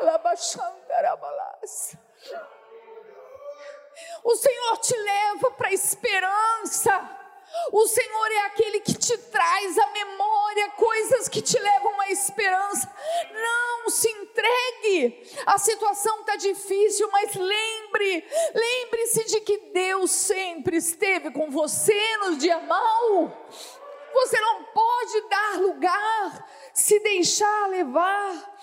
[0.00, 1.96] Alabaxandarabalas.
[4.24, 7.18] O Senhor te leva para a esperança.
[7.70, 12.90] O Senhor é aquele que te traz à memória coisas que te levam à esperança.
[13.32, 15.30] Não se entregue.
[15.46, 22.36] A situação está difícil, mas lembre, lembre-se de que Deus sempre esteve com você no
[22.36, 23.48] dia mau.
[24.14, 28.56] Você não pode dar lugar, se deixar levar.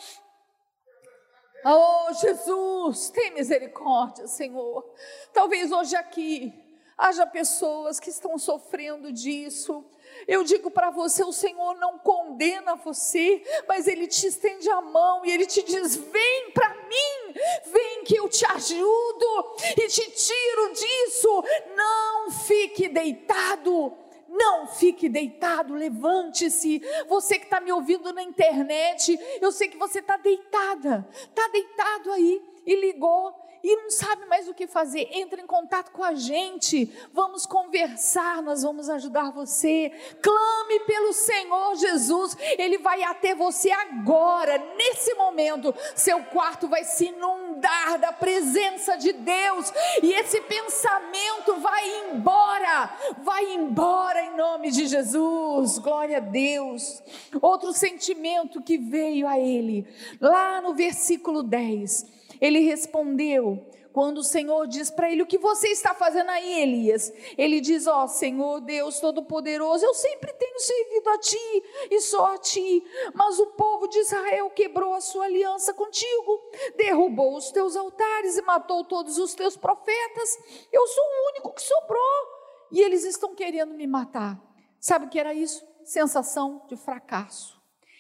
[1.66, 4.86] Oh, Jesus, tem misericórdia, Senhor.
[5.34, 6.54] Talvez hoje aqui
[6.98, 9.84] haja pessoas que estão sofrendo disso.
[10.28, 15.26] Eu digo para você: o Senhor não condena você, mas Ele te estende a mão
[15.26, 17.34] e Ele te diz: vem para mim,
[17.66, 21.44] vem que eu te ajudo e te tiro disso.
[21.76, 23.94] Não fique deitado
[24.40, 26.82] não fique deitado, levante-se.
[27.10, 32.12] Você que está me ouvindo na internet, eu sei que você está deitada, está deitado
[32.14, 36.14] aí e ligou e não sabe mais o que fazer, entre em contato com a
[36.14, 39.92] gente, vamos conversar, nós vamos ajudar você.
[40.22, 45.74] Clame pelo Senhor Jesus, Ele vai até você agora, nesse momento.
[45.96, 53.54] Seu quarto vai se inundar da presença de Deus e esse pensamento vai embora, vai
[53.54, 55.78] embora em nome de Jesus.
[55.80, 57.04] Glória a Deus.
[57.42, 59.86] Outro sentimento que veio a ele,
[60.20, 65.70] lá no versículo 10 ele respondeu: quando o Senhor diz para ele: O que você
[65.70, 67.12] está fazendo aí, Elias?
[67.38, 72.34] Ele diz: Ó oh, Senhor Deus Todo-Poderoso, eu sempre tenho servido a ti e só
[72.34, 76.42] a ti, mas o povo de Israel quebrou a sua aliança contigo,
[76.78, 80.38] derrubou os teus altares e matou todos os teus profetas.
[80.72, 82.40] Eu sou o único que sobrou
[82.72, 84.40] e eles estão querendo me matar.
[84.80, 85.68] Sabe o que era isso?
[85.84, 87.60] Sensação de fracasso.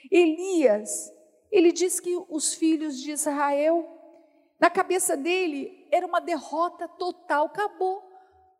[0.09, 1.11] Elias,
[1.51, 3.98] ele diz que os filhos de Israel,
[4.59, 7.99] na cabeça dele, era uma derrota total, acabou.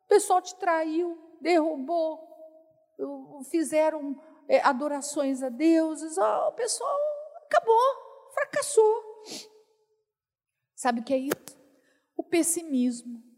[0.05, 2.19] O pessoal te traiu, derrubou,
[3.49, 6.97] fizeram é, adorações a deuses, o pessoal
[7.45, 9.03] acabou, fracassou.
[10.75, 11.59] Sabe o que é isso?
[12.15, 13.29] O pessimismo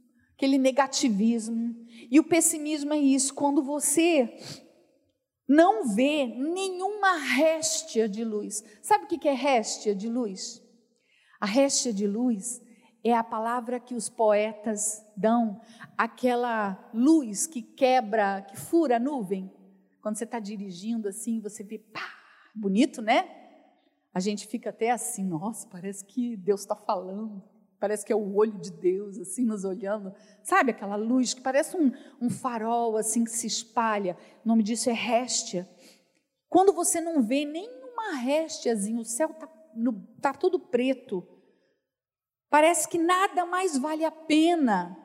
[0.41, 1.75] aquele negativismo.
[2.09, 4.35] E o pessimismo é isso, quando você
[5.47, 8.63] não vê nenhuma réstia de luz.
[8.81, 10.60] Sabe o que é réstia de luz?
[11.41, 12.61] A réstia de luz
[13.03, 15.59] é a palavra que os poetas dão,
[15.97, 19.51] aquela luz que quebra, que fura a nuvem.
[20.01, 22.07] Quando você está dirigindo assim, você vê, pá,
[22.55, 23.29] bonito, né?
[24.13, 27.43] A gente fica até assim, nossa, parece que Deus está falando
[27.81, 30.13] parece que é o olho de Deus, assim, nos olhando.
[30.43, 34.15] Sabe aquela luz que parece um, um farol, assim, que se espalha?
[34.45, 35.67] O nome disso é réstia.
[36.47, 39.47] Quando você não vê nenhuma réstiazinha, o céu está
[40.21, 41.25] tá tudo preto.
[42.49, 44.97] Parece que nada mais vale a pena.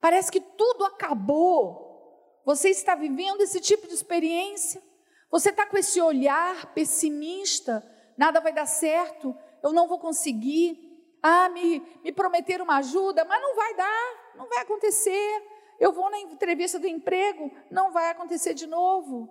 [0.00, 2.42] Parece que tudo acabou.
[2.44, 4.82] Você está vivendo esse tipo de experiência?
[5.30, 7.84] Você está com esse olhar pessimista?
[8.16, 10.78] Nada vai dar certo, eu não vou conseguir.
[11.22, 15.42] Ah, me, me prometeram uma ajuda, mas não vai dar, não vai acontecer.
[15.78, 19.28] Eu vou na entrevista do emprego, não vai acontecer de novo.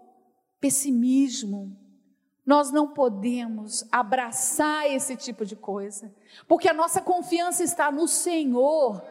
[0.60, 1.85] Pessimismo.
[2.46, 6.14] Nós não podemos abraçar esse tipo de coisa,
[6.48, 9.02] porque a nossa confiança está no Senhor,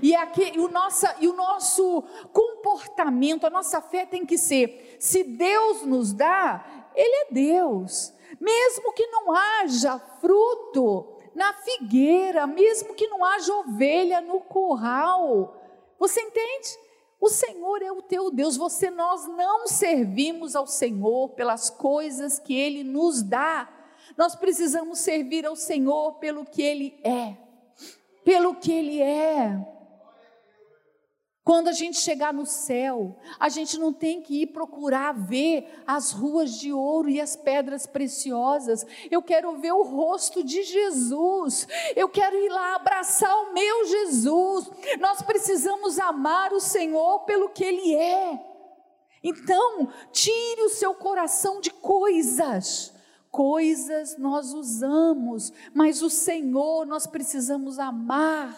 [0.00, 5.24] e, aqui, o, nossa, e o nosso comportamento, a nossa fé tem que ser: se
[5.24, 13.08] Deus nos dá, Ele é Deus, mesmo que não haja fruto, na figueira, mesmo que
[13.08, 15.60] não haja ovelha no curral.
[15.98, 16.78] Você entende?
[17.20, 18.56] O Senhor é o teu Deus.
[18.56, 23.68] Você nós não servimos ao Senhor pelas coisas que ele nos dá.
[24.16, 27.36] Nós precisamos servir ao Senhor pelo que ele é.
[28.24, 29.73] Pelo que ele é.
[31.44, 36.10] Quando a gente chegar no céu, a gente não tem que ir procurar ver as
[36.10, 38.86] ruas de ouro e as pedras preciosas.
[39.10, 41.68] Eu quero ver o rosto de Jesus.
[41.94, 44.70] Eu quero ir lá abraçar o meu Jesus.
[44.98, 48.40] Nós precisamos amar o Senhor pelo que Ele é.
[49.22, 52.90] Então, tire o seu coração de coisas.
[53.30, 58.56] Coisas nós usamos, mas o Senhor nós precisamos amar.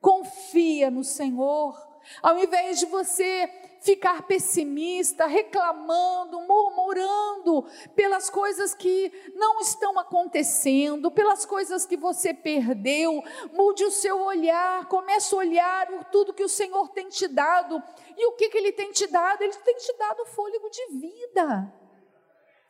[0.00, 1.87] Confia no Senhor.
[2.22, 3.48] Ao invés de você
[3.80, 13.22] ficar pessimista, reclamando, murmurando pelas coisas que não estão acontecendo, pelas coisas que você perdeu,
[13.52, 17.82] mude o seu olhar, comece a olhar tudo que o Senhor tem te dado.
[18.16, 19.42] E o que, que Ele tem te dado?
[19.42, 21.72] Ele tem te dado fôlego de vida.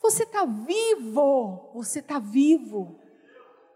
[0.01, 2.99] Você está vivo, você está vivo,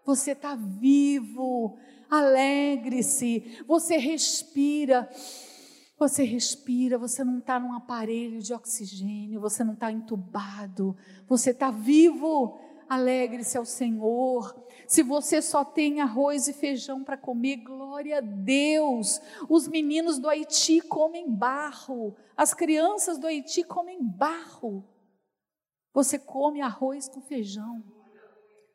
[0.05, 1.77] você está vivo.
[2.09, 5.09] Alegre-se, você respira.
[6.02, 10.96] Você respira, você não está num aparelho de oxigênio, você não está entubado,
[11.28, 12.58] você está vivo.
[12.88, 14.52] Alegre-se ao Senhor.
[14.84, 19.20] Se você só tem arroz e feijão para comer, glória a Deus.
[19.48, 24.84] Os meninos do Haiti comem barro, as crianças do Haiti comem barro.
[25.94, 27.80] Você come arroz com feijão.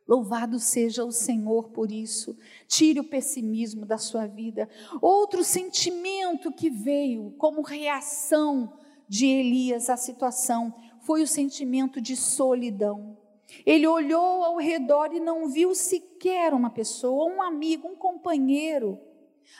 [0.07, 2.37] Louvado seja o Senhor por isso.
[2.67, 4.69] Tire o pessimismo da sua vida.
[5.01, 8.73] Outro sentimento que veio como reação
[9.07, 13.17] de Elias à situação foi o sentimento de solidão.
[13.65, 18.99] Ele olhou ao redor e não viu sequer uma pessoa, um amigo, um companheiro.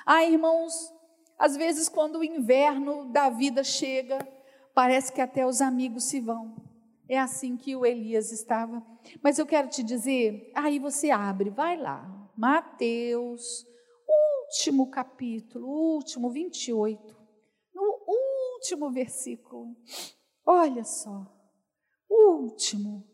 [0.05, 0.93] Ah, irmãos,
[1.37, 4.19] às vezes quando o inverno da vida chega,
[4.73, 6.66] parece que até os amigos se vão.
[7.09, 8.85] É assim que o Elias estava.
[9.21, 13.65] Mas eu quero te dizer, aí você abre, vai lá, Mateus,
[14.45, 17.17] último capítulo, último 28,
[17.73, 17.99] no
[18.55, 19.75] último versículo.
[20.45, 21.25] Olha só,
[22.09, 23.05] último,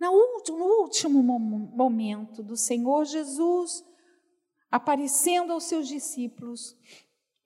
[0.00, 3.84] no último, no último momento do Senhor Jesus
[4.74, 6.76] aparecendo aos seus discípulos,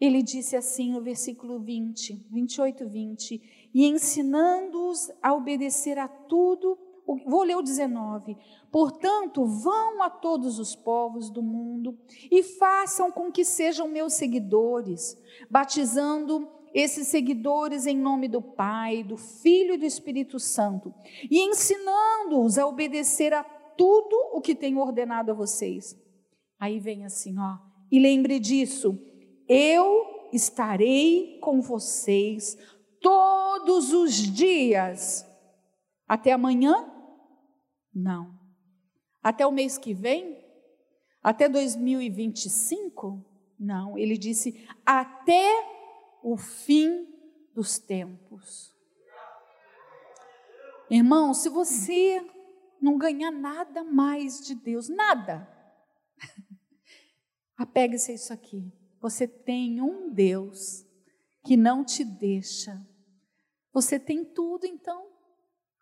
[0.00, 6.78] ele disse assim no versículo 20, 28, 20: E ensinando-os a obedecer a tudo
[7.26, 8.36] Vou ler o 19.
[8.70, 11.98] Portanto, vão a todos os povos do mundo
[12.30, 15.16] e façam com que sejam meus seguidores,
[15.50, 20.92] batizando esses seguidores em nome do Pai, do Filho e do Espírito Santo,
[21.30, 25.96] e ensinando-os a obedecer a tudo o que tenho ordenado a vocês.
[26.60, 27.56] Aí vem assim, ó,
[27.90, 28.98] e lembre disso,
[29.48, 32.56] eu estarei com vocês
[33.00, 35.26] todos os dias.
[36.06, 36.90] Até amanhã?
[37.94, 38.38] Não.
[39.22, 40.38] Até o mês que vem?
[41.22, 43.24] Até 2025?
[43.58, 43.96] Não.
[43.96, 45.50] Ele disse até
[46.22, 47.06] o fim
[47.54, 48.74] dos tempos.
[50.90, 52.24] Irmão, se você
[52.80, 55.46] não ganhar nada mais de Deus, nada,
[57.58, 58.72] apegue-se a isso aqui.
[59.00, 60.84] Você tem um Deus
[61.44, 62.76] que não te deixa.
[63.72, 65.08] Você tem tudo, então.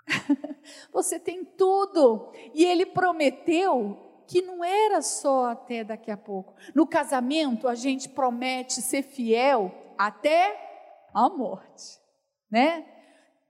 [0.93, 2.31] Você tem tudo.
[2.55, 6.55] E ele prometeu que não era só até daqui a pouco.
[6.75, 10.67] No casamento, a gente promete ser fiel até
[11.15, 11.99] a morte,
[12.51, 12.87] né?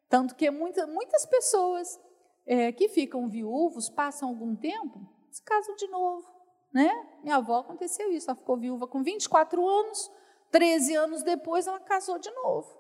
[0.09, 1.99] Tanto que muita, muitas pessoas
[2.47, 5.01] é, que ficam viúvos, passam algum tempo,
[5.31, 6.36] se casam de novo,
[6.77, 6.93] né?
[7.22, 10.12] Minha avó aconteceu isso, ela ficou viúva com 24 anos,
[10.51, 12.70] 13 anos depois ela casou de novo.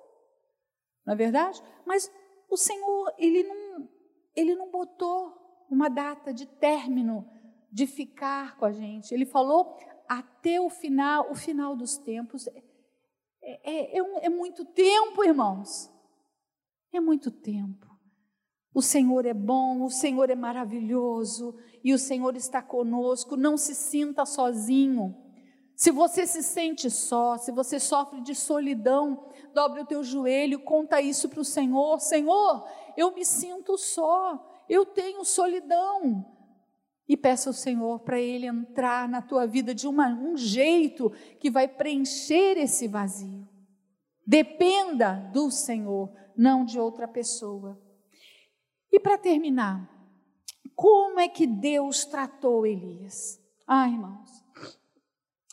[1.06, 1.62] Não é verdade?
[1.86, 2.12] Mas
[2.50, 3.88] o Senhor, ele não,
[4.34, 5.34] ele não botou
[5.70, 7.26] uma data de término
[7.72, 9.12] de ficar com a gente.
[9.12, 12.46] Ele falou até o final, o final dos tempos.
[12.48, 12.62] É,
[13.42, 15.90] é, é, é muito tempo, irmãos.
[16.92, 17.86] É muito tempo.
[18.76, 23.34] O Senhor é bom, o Senhor é maravilhoso e o Senhor está conosco.
[23.34, 25.16] Não se sinta sozinho.
[25.74, 31.00] Se você se sente só, se você sofre de solidão, dobre o teu joelho, conta
[31.00, 31.98] isso para o Senhor.
[32.00, 32.68] Senhor,
[32.98, 36.26] eu me sinto só, eu tenho solidão.
[37.08, 41.10] E peça ao Senhor para Ele entrar na tua vida de uma, um jeito
[41.40, 43.48] que vai preencher esse vazio.
[44.26, 47.85] Dependa do Senhor, não de outra pessoa.
[48.96, 49.86] E para terminar,
[50.74, 53.38] como é que Deus tratou Elias?
[53.66, 54.42] Ah, irmãos,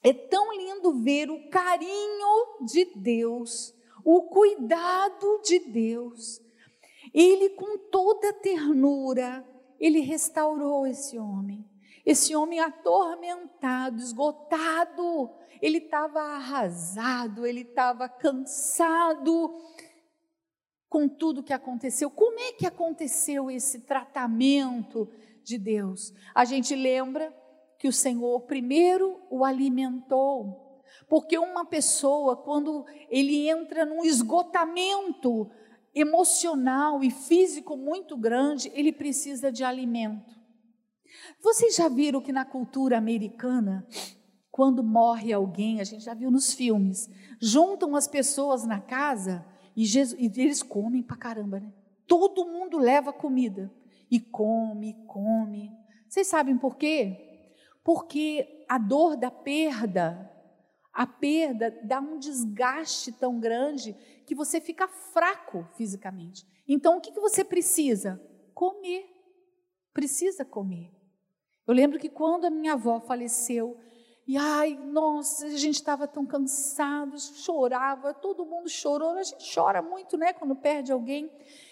[0.01, 6.39] é tão lindo ver o carinho de Deus, o cuidado de Deus.
[7.13, 9.45] Ele, com toda ternura,
[9.77, 11.69] ele restaurou esse homem.
[12.05, 15.29] Esse homem atormentado, esgotado,
[15.61, 19.53] ele estava arrasado, ele estava cansado
[20.93, 22.07] com tudo que aconteceu.
[22.07, 25.09] Como é que aconteceu esse tratamento
[25.43, 26.13] de Deus?
[26.35, 27.35] A gente lembra
[27.79, 30.83] que o Senhor primeiro o alimentou.
[31.09, 35.49] Porque uma pessoa, quando ele entra num esgotamento
[35.95, 40.31] emocional e físico muito grande, ele precisa de alimento.
[41.41, 43.83] Vocês já viram que na cultura americana,
[44.51, 47.09] quando morre alguém, a gente já viu nos filmes,
[47.41, 49.43] juntam as pessoas na casa
[49.75, 51.73] e, Jesus, e eles comem pra caramba, né?
[52.07, 53.71] Todo mundo leva comida
[54.09, 55.71] e come, come.
[56.07, 57.31] Vocês sabem por quê?
[57.83, 60.31] porque a dor da perda,
[60.93, 63.93] a perda dá um desgaste tão grande
[64.25, 66.47] que você fica fraco fisicamente.
[66.67, 68.21] Então, o que, que você precisa?
[68.53, 69.05] Comer.
[69.93, 70.91] Precisa comer.
[71.67, 73.77] Eu lembro que quando a minha avó faleceu,
[74.25, 79.11] e ai, nossa, a gente estava tão cansado, chorava, todo mundo chorou.
[79.11, 81.29] A gente chora muito, né, quando perde alguém.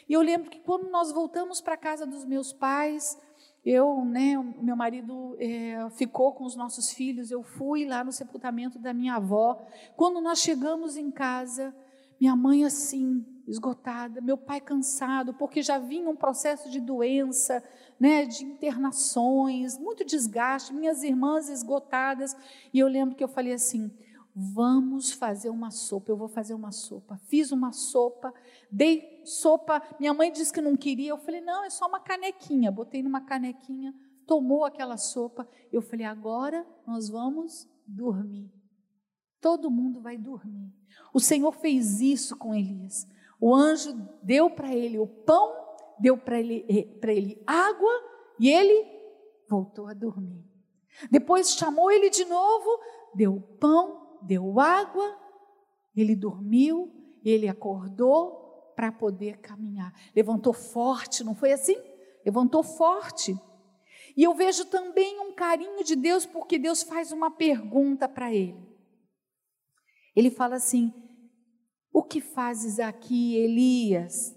[0.08, 3.18] E eu lembro que quando nós voltamos para a casa dos meus pais,
[3.64, 8.78] eu, né, meu marido é, ficou com os nossos filhos, eu fui lá no sepultamento
[8.78, 9.66] da minha avó.
[9.96, 11.74] Quando nós chegamos em casa,
[12.20, 17.64] minha mãe assim, esgotada, meu pai cansado, porque já vinha um processo de doença,
[18.02, 22.36] né, de internações, muito desgaste, minhas irmãs esgotadas.
[22.74, 23.92] E eu lembro que eu falei assim:
[24.36, 27.22] vamos fazer uma sopa, eu vou fazer uma sopa.
[27.28, 28.34] Fiz uma sopa,
[28.72, 32.72] dei sopa, minha mãe disse que não queria, eu falei, não, é só uma canequinha.
[32.72, 33.94] Botei numa canequinha,
[34.26, 35.48] tomou aquela sopa.
[35.72, 38.52] Eu falei, agora nós vamos dormir.
[39.40, 40.74] Todo mundo vai dormir.
[41.14, 43.08] O Senhor fez isso com Elias.
[43.40, 43.94] O anjo
[44.24, 45.71] deu para ele o pão,
[46.02, 47.92] deu para ele, eh, ele água
[48.40, 48.86] e ele
[49.50, 50.44] voltou a dormir.
[51.10, 52.70] Depois chamou ele de novo,
[53.16, 55.18] deu pão, deu água,
[55.96, 56.92] ele dormiu,
[57.24, 58.42] ele acordou,
[58.76, 59.94] para poder caminhar.
[60.16, 61.78] Levantou forte, não foi assim?
[62.26, 63.36] Levantou forte.
[64.18, 68.60] E eu vejo também um carinho de Deus, porque Deus faz uma pergunta para ele.
[70.16, 70.92] Ele fala assim:
[71.94, 74.36] O que fazes aqui, Elias?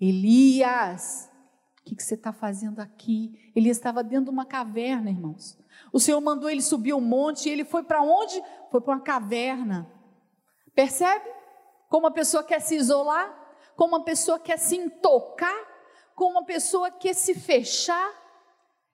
[0.00, 1.30] Elias,
[1.80, 3.52] O que, que você está fazendo aqui?
[3.54, 5.58] Ele estava dentro de uma caverna, irmãos.
[5.92, 8.42] O Senhor mandou ele subir um monte e ele foi para onde?
[8.70, 9.90] Foi para uma caverna.
[10.74, 11.28] Percebe?
[11.88, 13.32] Como uma pessoa quer se isolar,
[13.76, 15.54] como uma pessoa quer se intocar,
[16.14, 18.10] como uma pessoa quer se fechar,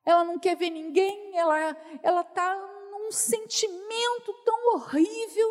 [0.04, 2.56] ela não quer ver ninguém, ela ela está
[2.90, 5.48] num sentimento tão horrível.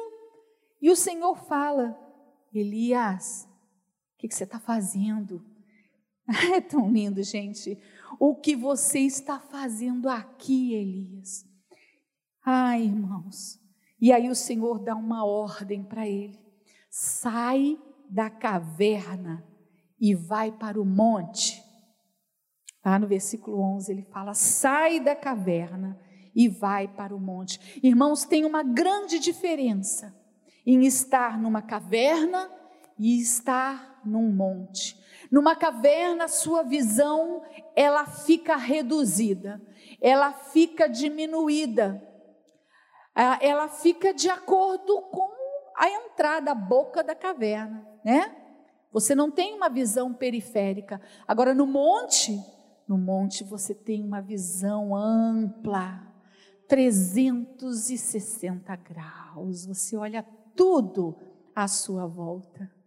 [0.81, 1.97] E o Senhor fala:
[2.53, 3.48] Elias,
[4.19, 5.43] que, que você está fazendo?
[6.53, 7.81] É tão lindo, gente.
[8.19, 11.43] O que você está fazendo aqui, Elias?
[12.45, 13.59] Ai, irmãos.
[13.99, 16.39] E aí o Senhor dá uma ordem para ele:
[16.87, 19.43] sai da caverna
[19.99, 21.63] e vai para o monte.
[22.85, 25.99] Lá no versículo 11 ele fala: sai da caverna
[26.35, 27.81] e vai para o monte.
[27.81, 30.15] Irmãos, tem uma grande diferença
[30.63, 32.51] em estar numa caverna
[32.99, 34.95] e estar num monte.
[35.31, 37.41] Numa caverna, sua visão
[37.75, 39.59] ela fica reduzida,
[40.01, 42.01] ela fica diminuída,
[43.41, 45.29] ela fica de acordo com
[45.75, 48.35] a entrada, a boca da caverna, né?
[48.91, 50.99] Você não tem uma visão periférica.
[51.27, 52.43] Agora no monte,
[52.87, 56.11] no monte você tem uma visão ampla,
[56.67, 59.67] 360 graus.
[59.67, 60.25] Você olha
[60.55, 61.15] tudo
[61.55, 62.78] à sua volta.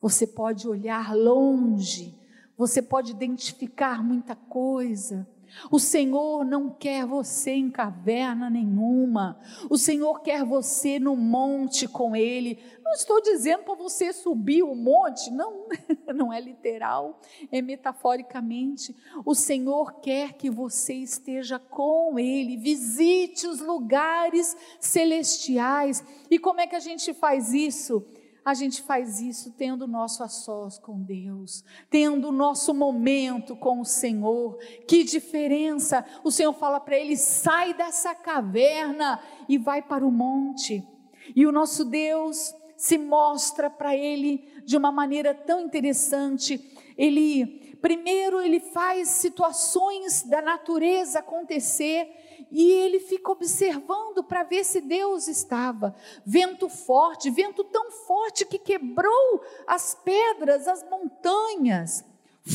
[0.00, 2.14] Você pode olhar longe,
[2.56, 5.26] você pode identificar muita coisa.
[5.70, 9.38] O Senhor não quer você em caverna nenhuma.
[9.70, 12.58] O Senhor quer você no monte com Ele.
[12.84, 15.66] Não estou dizendo para você subir o monte, não,
[16.14, 17.20] não é literal,
[17.50, 18.94] é metaforicamente.
[19.24, 26.04] O Senhor quer que você esteja com Ele, visite os lugares celestiais.
[26.30, 28.04] E como é que a gente faz isso?
[28.46, 33.56] A gente faz isso tendo o nosso a sós com Deus, tendo o nosso momento
[33.56, 34.56] com o Senhor.
[34.86, 36.06] Que diferença!
[36.22, 40.86] O Senhor fala para ele: sai dessa caverna e vai para o monte.
[41.34, 46.60] E o nosso Deus se mostra para ele de uma maneira tão interessante.
[46.96, 52.08] Ele, primeiro, ele faz situações da natureza acontecer
[52.50, 55.94] e ele fica observando para ver se Deus estava.
[56.24, 62.04] Vento forte, vento tão forte que quebrou as pedras, as montanhas,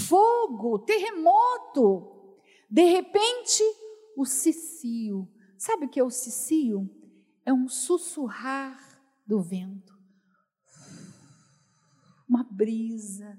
[0.07, 2.35] fogo, terremoto.
[2.69, 3.63] De repente,
[4.15, 5.27] o cicio.
[5.57, 6.89] Sabe o que é o cicio?
[7.45, 8.79] É um sussurrar
[9.27, 9.93] do vento.
[12.27, 13.37] Uma brisa,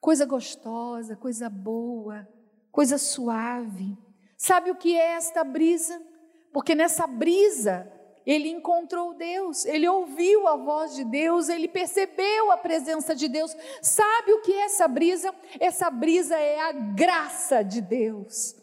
[0.00, 2.26] coisa gostosa, coisa boa,
[2.72, 3.98] coisa suave.
[4.46, 5.98] Sabe o que é esta brisa?
[6.52, 7.90] Porque nessa brisa
[8.26, 13.56] ele encontrou Deus, ele ouviu a voz de Deus, ele percebeu a presença de Deus.
[13.80, 15.34] Sabe o que é essa brisa?
[15.58, 18.54] Essa brisa é a graça de Deus.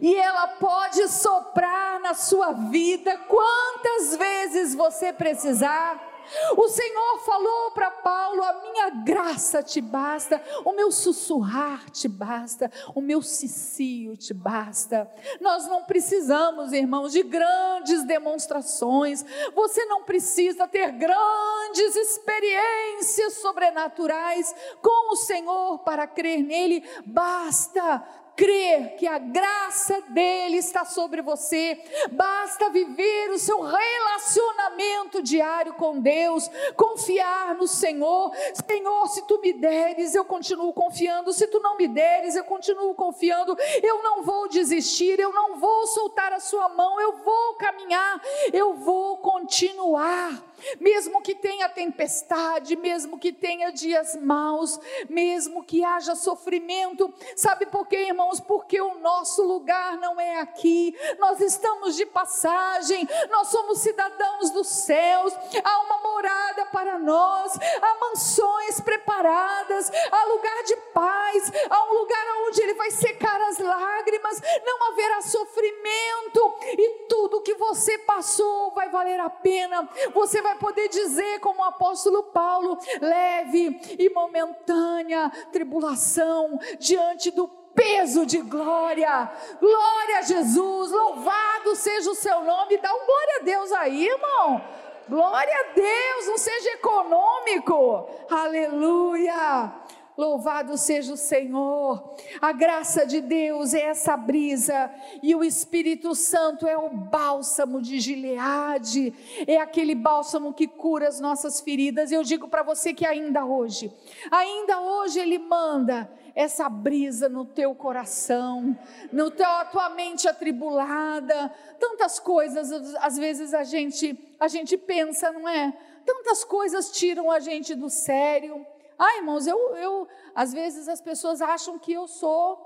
[0.00, 6.15] E ela pode soprar na sua vida quantas vezes você precisar
[6.56, 12.70] o Senhor falou para Paulo: a minha graça te basta, o meu sussurrar te basta,
[12.94, 15.10] o meu cicio te basta.
[15.40, 19.24] Nós não precisamos, irmãos, de grandes demonstrações,
[19.54, 28.04] você não precisa ter grandes experiências sobrenaturais com o Senhor para crer nele, basta
[28.36, 31.82] crer que a graça dele está sobre você,
[32.12, 38.30] basta viver o seu relacionamento diário com Deus, confiar no Senhor.
[38.68, 42.94] Senhor, se tu me deres, eu continuo confiando, se tu não me deres, eu continuo
[42.94, 43.56] confiando.
[43.82, 48.20] Eu não vou desistir, eu não vou soltar a sua mão, eu vou caminhar,
[48.52, 50.42] eu vou continuar
[50.80, 54.78] mesmo que tenha tempestade, mesmo que tenha dias maus,
[55.08, 57.12] mesmo que haja sofrimento.
[57.34, 58.40] Sabe por quê, irmãos?
[58.40, 64.68] Porque o nosso lugar não é aqui, nós estamos de passagem, nós somos cidadãos dos
[64.68, 65.32] céus,
[65.62, 72.26] há uma morada para nós, há mansões preparadas, há lugar de paz, há um lugar
[72.46, 78.88] onde Ele vai secar as lágrimas, não haverá sofrimento, e tudo que você passou vai
[78.88, 86.58] valer a pena, você vai poder dizer, como o apóstolo Paulo, leve e momentânea tribulação
[86.78, 89.30] diante do peso de glória.
[89.60, 92.78] Glória a Jesus, louvado seja o seu nome.
[92.78, 94.64] Dá um glória a Deus aí, irmão.
[95.08, 98.08] Glória a Deus, não seja econômico.
[98.30, 99.72] Aleluia.
[100.16, 102.14] Louvado seja o Senhor.
[102.40, 104.90] A graça de Deus é essa brisa
[105.22, 109.12] e o Espírito Santo é o bálsamo de Gileade.
[109.46, 112.10] É aquele bálsamo que cura as nossas feridas.
[112.10, 113.92] Eu digo para você que ainda hoje,
[114.30, 118.78] ainda hoje ele manda essa brisa no teu coração,
[119.12, 125.48] no teu, tua mente atribulada, tantas coisas, às vezes a gente, a gente pensa, não
[125.48, 125.76] é?
[126.04, 128.64] Tantas coisas tiram a gente do sério.
[128.98, 132.64] Ah, irmãos, eu, eu às vezes as pessoas acham que eu sou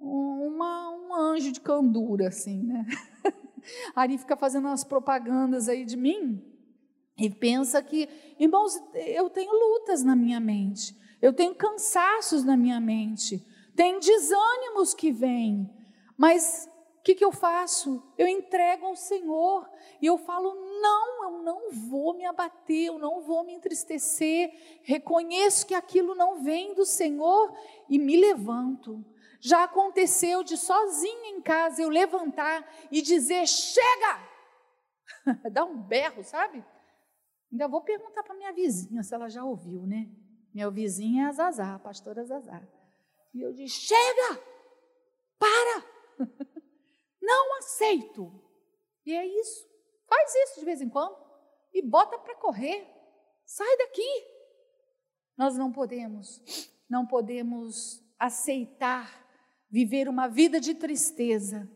[0.00, 2.86] uma, um anjo de candura, assim, né?
[3.94, 6.42] Ari fica fazendo umas propagandas aí de mim
[7.18, 8.08] e pensa que,
[8.38, 13.44] irmãos, eu tenho lutas na minha mente, eu tenho cansaços na minha mente,
[13.76, 15.70] tem desânimos que vêm,
[16.16, 16.68] mas
[17.02, 18.02] que, que eu faço?
[18.16, 19.68] Eu entrego ao Senhor
[20.00, 24.80] e eu falo: não, eu não vou me abater, eu não vou me entristecer.
[24.84, 27.52] Reconheço que aquilo não vem do Senhor
[27.88, 29.04] e me levanto.
[29.40, 34.30] Já aconteceu de sozinha em casa eu levantar e dizer: chega!
[35.50, 36.64] Dá um berro, sabe?
[37.50, 40.08] Ainda vou perguntar para minha vizinha se ela já ouviu, né?
[40.54, 42.62] Minha vizinha é a Zazá, a pastora Zazá.
[43.34, 44.40] E eu disse: chega!
[45.36, 45.84] Para!
[47.22, 48.32] Não aceito.
[49.06, 49.64] E é isso.
[50.08, 51.16] Faz isso de vez em quando
[51.72, 52.86] e bota para correr.
[53.46, 54.26] Sai daqui.
[55.36, 56.42] Nós não podemos,
[56.90, 59.22] não podemos aceitar
[59.70, 61.70] viver uma vida de tristeza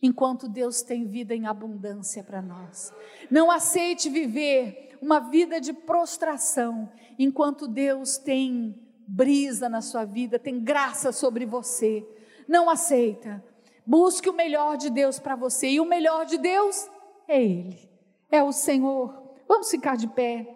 [0.00, 2.92] enquanto Deus tem vida em abundância para nós.
[3.30, 10.62] Não aceite viver uma vida de prostração enquanto Deus tem brisa na sua vida, tem
[10.62, 12.06] graça sobre você.
[12.48, 13.44] Não aceita.
[13.86, 15.68] Busque o melhor de Deus para você.
[15.68, 16.88] E o melhor de Deus
[17.28, 17.90] é Ele,
[18.30, 19.22] é o Senhor.
[19.48, 20.46] Vamos ficar de pé.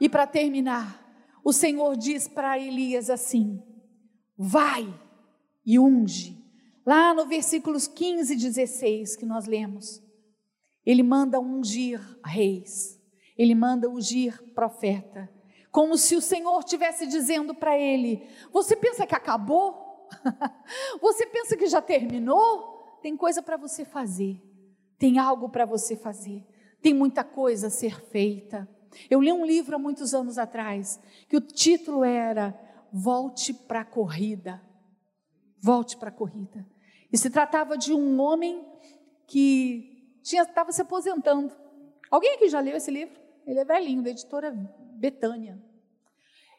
[0.00, 1.00] E para terminar,
[1.44, 3.62] o Senhor diz para Elias assim:
[4.36, 4.92] Vai
[5.64, 6.40] e unge.
[6.84, 10.02] Lá no versículos 15 e 16 que nós lemos,
[10.84, 13.00] ele manda ungir reis,
[13.38, 15.30] ele manda ungir profeta,
[15.70, 19.91] como se o Senhor estivesse dizendo para ele: Você pensa que acabou?
[21.00, 22.98] você pensa que já terminou?
[23.02, 24.40] Tem coisa para você fazer,
[24.98, 26.44] tem algo para você fazer,
[26.80, 28.68] tem muita coisa a ser feita.
[29.10, 32.58] Eu li um livro há muitos anos atrás que o título era
[32.92, 34.62] Volte para a Corrida.
[35.58, 36.66] Volte para a corrida.
[37.12, 38.66] E se tratava de um homem
[39.28, 41.54] que estava se aposentando.
[42.10, 43.14] Alguém aqui já leu esse livro?
[43.46, 45.62] Ele é velhinho, da editora Betânia.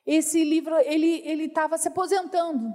[0.05, 2.73] Esse livro, ele estava se aposentando.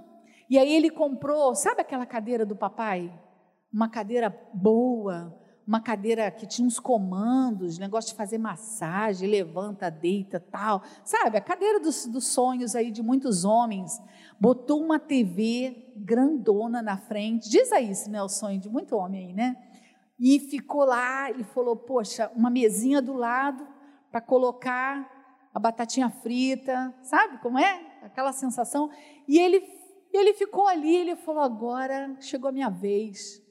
[0.48, 3.12] E aí ele comprou, sabe aquela cadeira do papai?
[3.72, 5.36] Uma cadeira boa,
[5.66, 10.82] uma cadeira que tinha uns comandos, negócio de fazer massagem, levanta, deita, tal.
[11.04, 14.00] Sabe, a cadeira dos, dos sonhos aí de muitos homens.
[14.40, 17.50] Botou uma TV grandona na frente.
[17.50, 19.56] Diz aí se não é o sonho de muito homem aí, né?
[20.18, 23.68] E ficou lá, ele falou, poxa, uma mesinha do lado
[24.10, 25.06] para colocar
[25.52, 27.98] a batatinha frita, sabe como é?
[28.02, 28.90] Aquela sensação.
[29.28, 29.60] E ele
[30.12, 33.42] e ele ficou ali, ele falou: agora chegou a minha vez.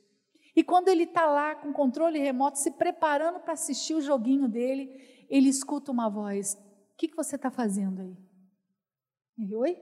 [0.56, 4.90] E quando ele está lá com controle remoto, se preparando para assistir o joguinho dele,
[5.30, 8.18] ele escuta uma voz: O que, que você está fazendo aí?
[9.38, 9.78] Ele, oi?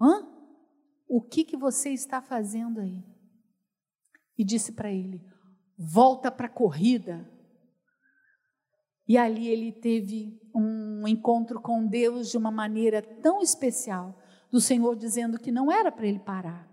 [0.00, 0.28] Hã?
[1.08, 3.02] O que, que você está fazendo aí?
[4.38, 5.20] E disse para ele:
[5.76, 7.28] Volta para a corrida.
[9.08, 14.16] E ali ele teve um encontro com Deus de uma maneira tão especial
[14.50, 16.68] do Senhor dizendo que não era para ele parar,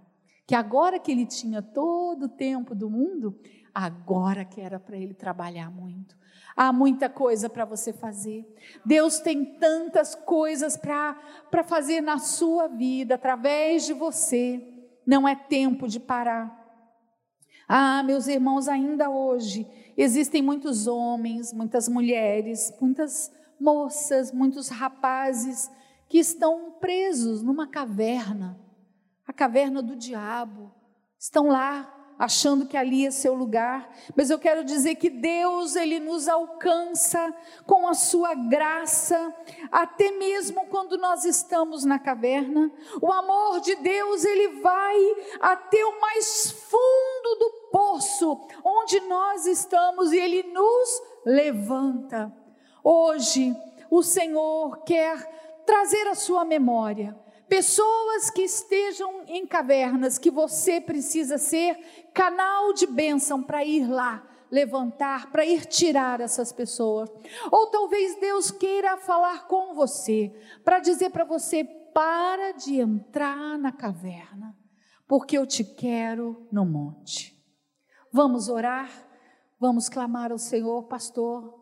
[0.45, 3.39] que agora que ele tinha todo o tempo do mundo,
[3.73, 6.17] agora que era para ele trabalhar muito.
[6.55, 8.43] Há muita coisa para você fazer.
[8.83, 14.65] Deus tem tantas coisas para fazer na sua vida, através de você.
[15.05, 16.65] Não é tempo de parar.
[17.67, 25.69] Ah, meus irmãos, ainda hoje existem muitos homens, muitas mulheres, muitas moças, muitos rapazes
[26.07, 28.59] que estão presos numa caverna,
[29.25, 30.71] a caverna do diabo.
[31.19, 35.99] Estão lá achando que ali é seu lugar, mas eu quero dizer que Deus ele
[35.99, 37.33] nos alcança
[37.65, 39.33] com a sua graça,
[39.71, 42.71] até mesmo quando nós estamos na caverna.
[43.01, 44.97] O amor de Deus ele vai
[45.39, 52.33] até o mais fundo do poço onde nós estamos e ele nos levanta.
[52.83, 53.55] Hoje
[53.91, 55.37] o Senhor quer
[55.67, 57.13] trazer à sua memória
[57.49, 61.75] pessoas que estejam em cavernas, que você precisa ser
[62.13, 67.09] canal de bênção para ir lá levantar, para ir tirar essas pessoas.
[67.51, 73.71] Ou talvez Deus queira falar com você, para dizer para você: para de entrar na
[73.71, 74.57] caverna,
[75.05, 77.37] porque eu te quero no monte.
[78.11, 78.89] Vamos orar?
[79.59, 81.53] Vamos clamar ao Senhor, pastor?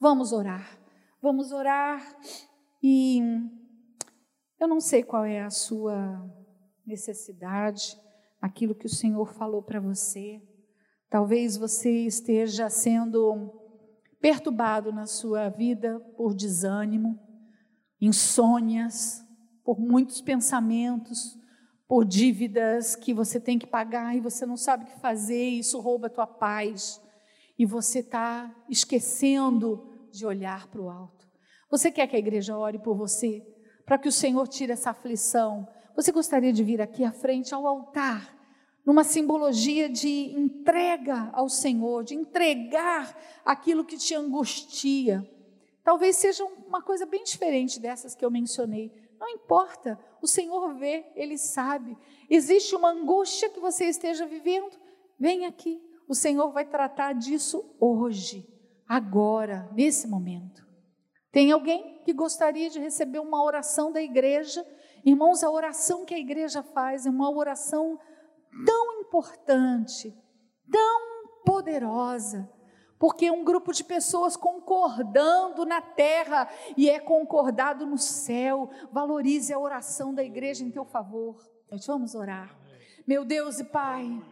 [0.00, 0.83] Vamos orar.
[1.24, 2.06] Vamos orar
[2.82, 3.18] e
[4.60, 6.22] eu não sei qual é a sua
[6.86, 7.98] necessidade,
[8.42, 10.42] aquilo que o Senhor falou para você.
[11.08, 13.50] Talvez você esteja sendo
[14.20, 17.18] perturbado na sua vida por desânimo,
[17.98, 19.26] insônias,
[19.64, 21.38] por muitos pensamentos,
[21.88, 25.60] por dívidas que você tem que pagar e você não sabe o que fazer, e
[25.60, 27.00] isso rouba a tua paz,
[27.58, 31.13] e você está esquecendo de olhar para o alto.
[31.74, 33.44] Você quer que a igreja ore por você,
[33.84, 35.66] para que o Senhor tire essa aflição?
[35.96, 38.32] Você gostaria de vir aqui à frente ao altar?
[38.86, 45.26] numa simbologia de entrega ao Senhor, de entregar aquilo que te angustia.
[45.82, 48.92] Talvez seja uma coisa bem diferente dessas que eu mencionei.
[49.18, 51.96] Não importa, o Senhor vê, Ele sabe.
[52.28, 54.76] Existe uma angústia que você esteja vivendo?
[55.18, 58.46] Vem aqui, o Senhor vai tratar disso hoje,
[58.86, 60.63] agora, nesse momento.
[61.34, 64.64] Tem alguém que gostaria de receber uma oração da igreja?
[65.04, 67.98] Irmãos, a oração que a igreja faz é uma oração
[68.64, 70.16] tão importante,
[70.70, 72.48] tão poderosa,
[73.00, 78.70] porque é um grupo de pessoas concordando na terra e é concordado no céu.
[78.92, 81.36] Valorize a oração da igreja em teu favor.
[81.68, 82.56] Nós vamos orar.
[83.04, 84.22] Meu Deus e Pai,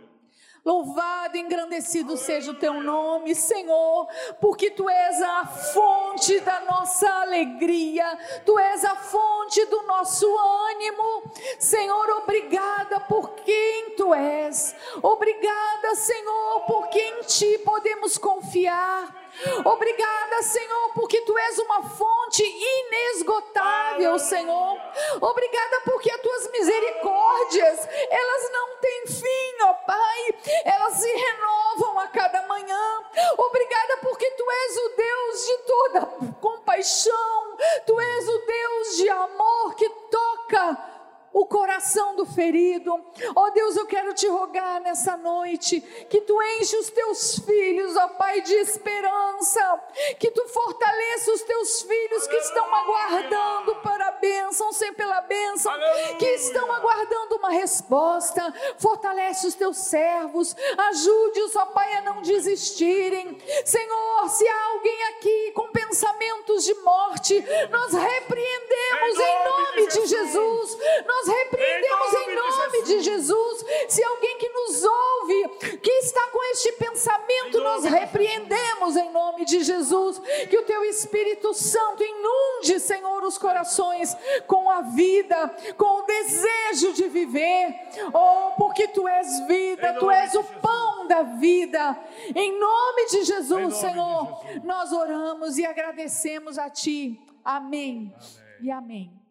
[0.64, 4.06] Louvado e engrandecido seja o teu nome, Senhor,
[4.40, 8.06] porque tu és a fonte da nossa alegria,
[8.46, 10.24] tu és a fonte do nosso
[10.70, 11.32] ânimo.
[11.58, 14.72] Senhor, obrigada por quem tu és.
[15.02, 19.21] Obrigada, Senhor, porque em ti podemos confiar.
[19.64, 24.78] Obrigada, Senhor, porque tu és uma fonte inesgotável, Senhor.
[25.20, 30.34] Obrigada porque as tuas misericórdias, elas não têm fim, ó Pai.
[30.64, 33.04] Elas se renovam a cada manhã.
[33.38, 36.06] Obrigada porque tu és o Deus de toda
[36.40, 37.56] compaixão.
[37.86, 40.91] Tu és o Deus de amor que toca
[41.32, 42.92] o coração do ferido.
[43.34, 47.96] Ó oh Deus, eu quero te rogar nessa noite que tu enche os teus filhos,
[47.96, 49.80] ó oh Pai, de esperança,
[50.18, 55.72] que tu fortaleça os teus filhos que estão aguardando para a bênção, sem pela bênção,
[55.72, 56.16] Aleluia.
[56.16, 58.52] que estão aguardando uma resposta.
[58.78, 60.54] Fortalece os teus servos,
[60.90, 63.38] ajude-os, ó Pai, a não desistirem.
[63.64, 70.78] Senhor, se há alguém aqui com pensamentos de morte, nós repreendemos em nome de Jesus.
[71.06, 73.64] Nós nós repreendemos em nome, de, Jesus.
[73.88, 75.48] Se alguém que nos ouve,
[75.78, 80.18] que está com este pensamento, nós repreendemos em nome de Jesus.
[80.48, 84.16] Que o teu Espírito Santo inunde, Senhor, os corações
[84.46, 87.74] com a vida, com o desejo de viver.
[88.12, 91.96] Oh, porque tu és vida, tu és o pão da vida.
[92.34, 97.20] Em nome de Jesus, Senhor, nós oramos e agradecemos a ti.
[97.44, 98.12] Amém.
[98.12, 98.62] amém.
[98.62, 99.21] e amém.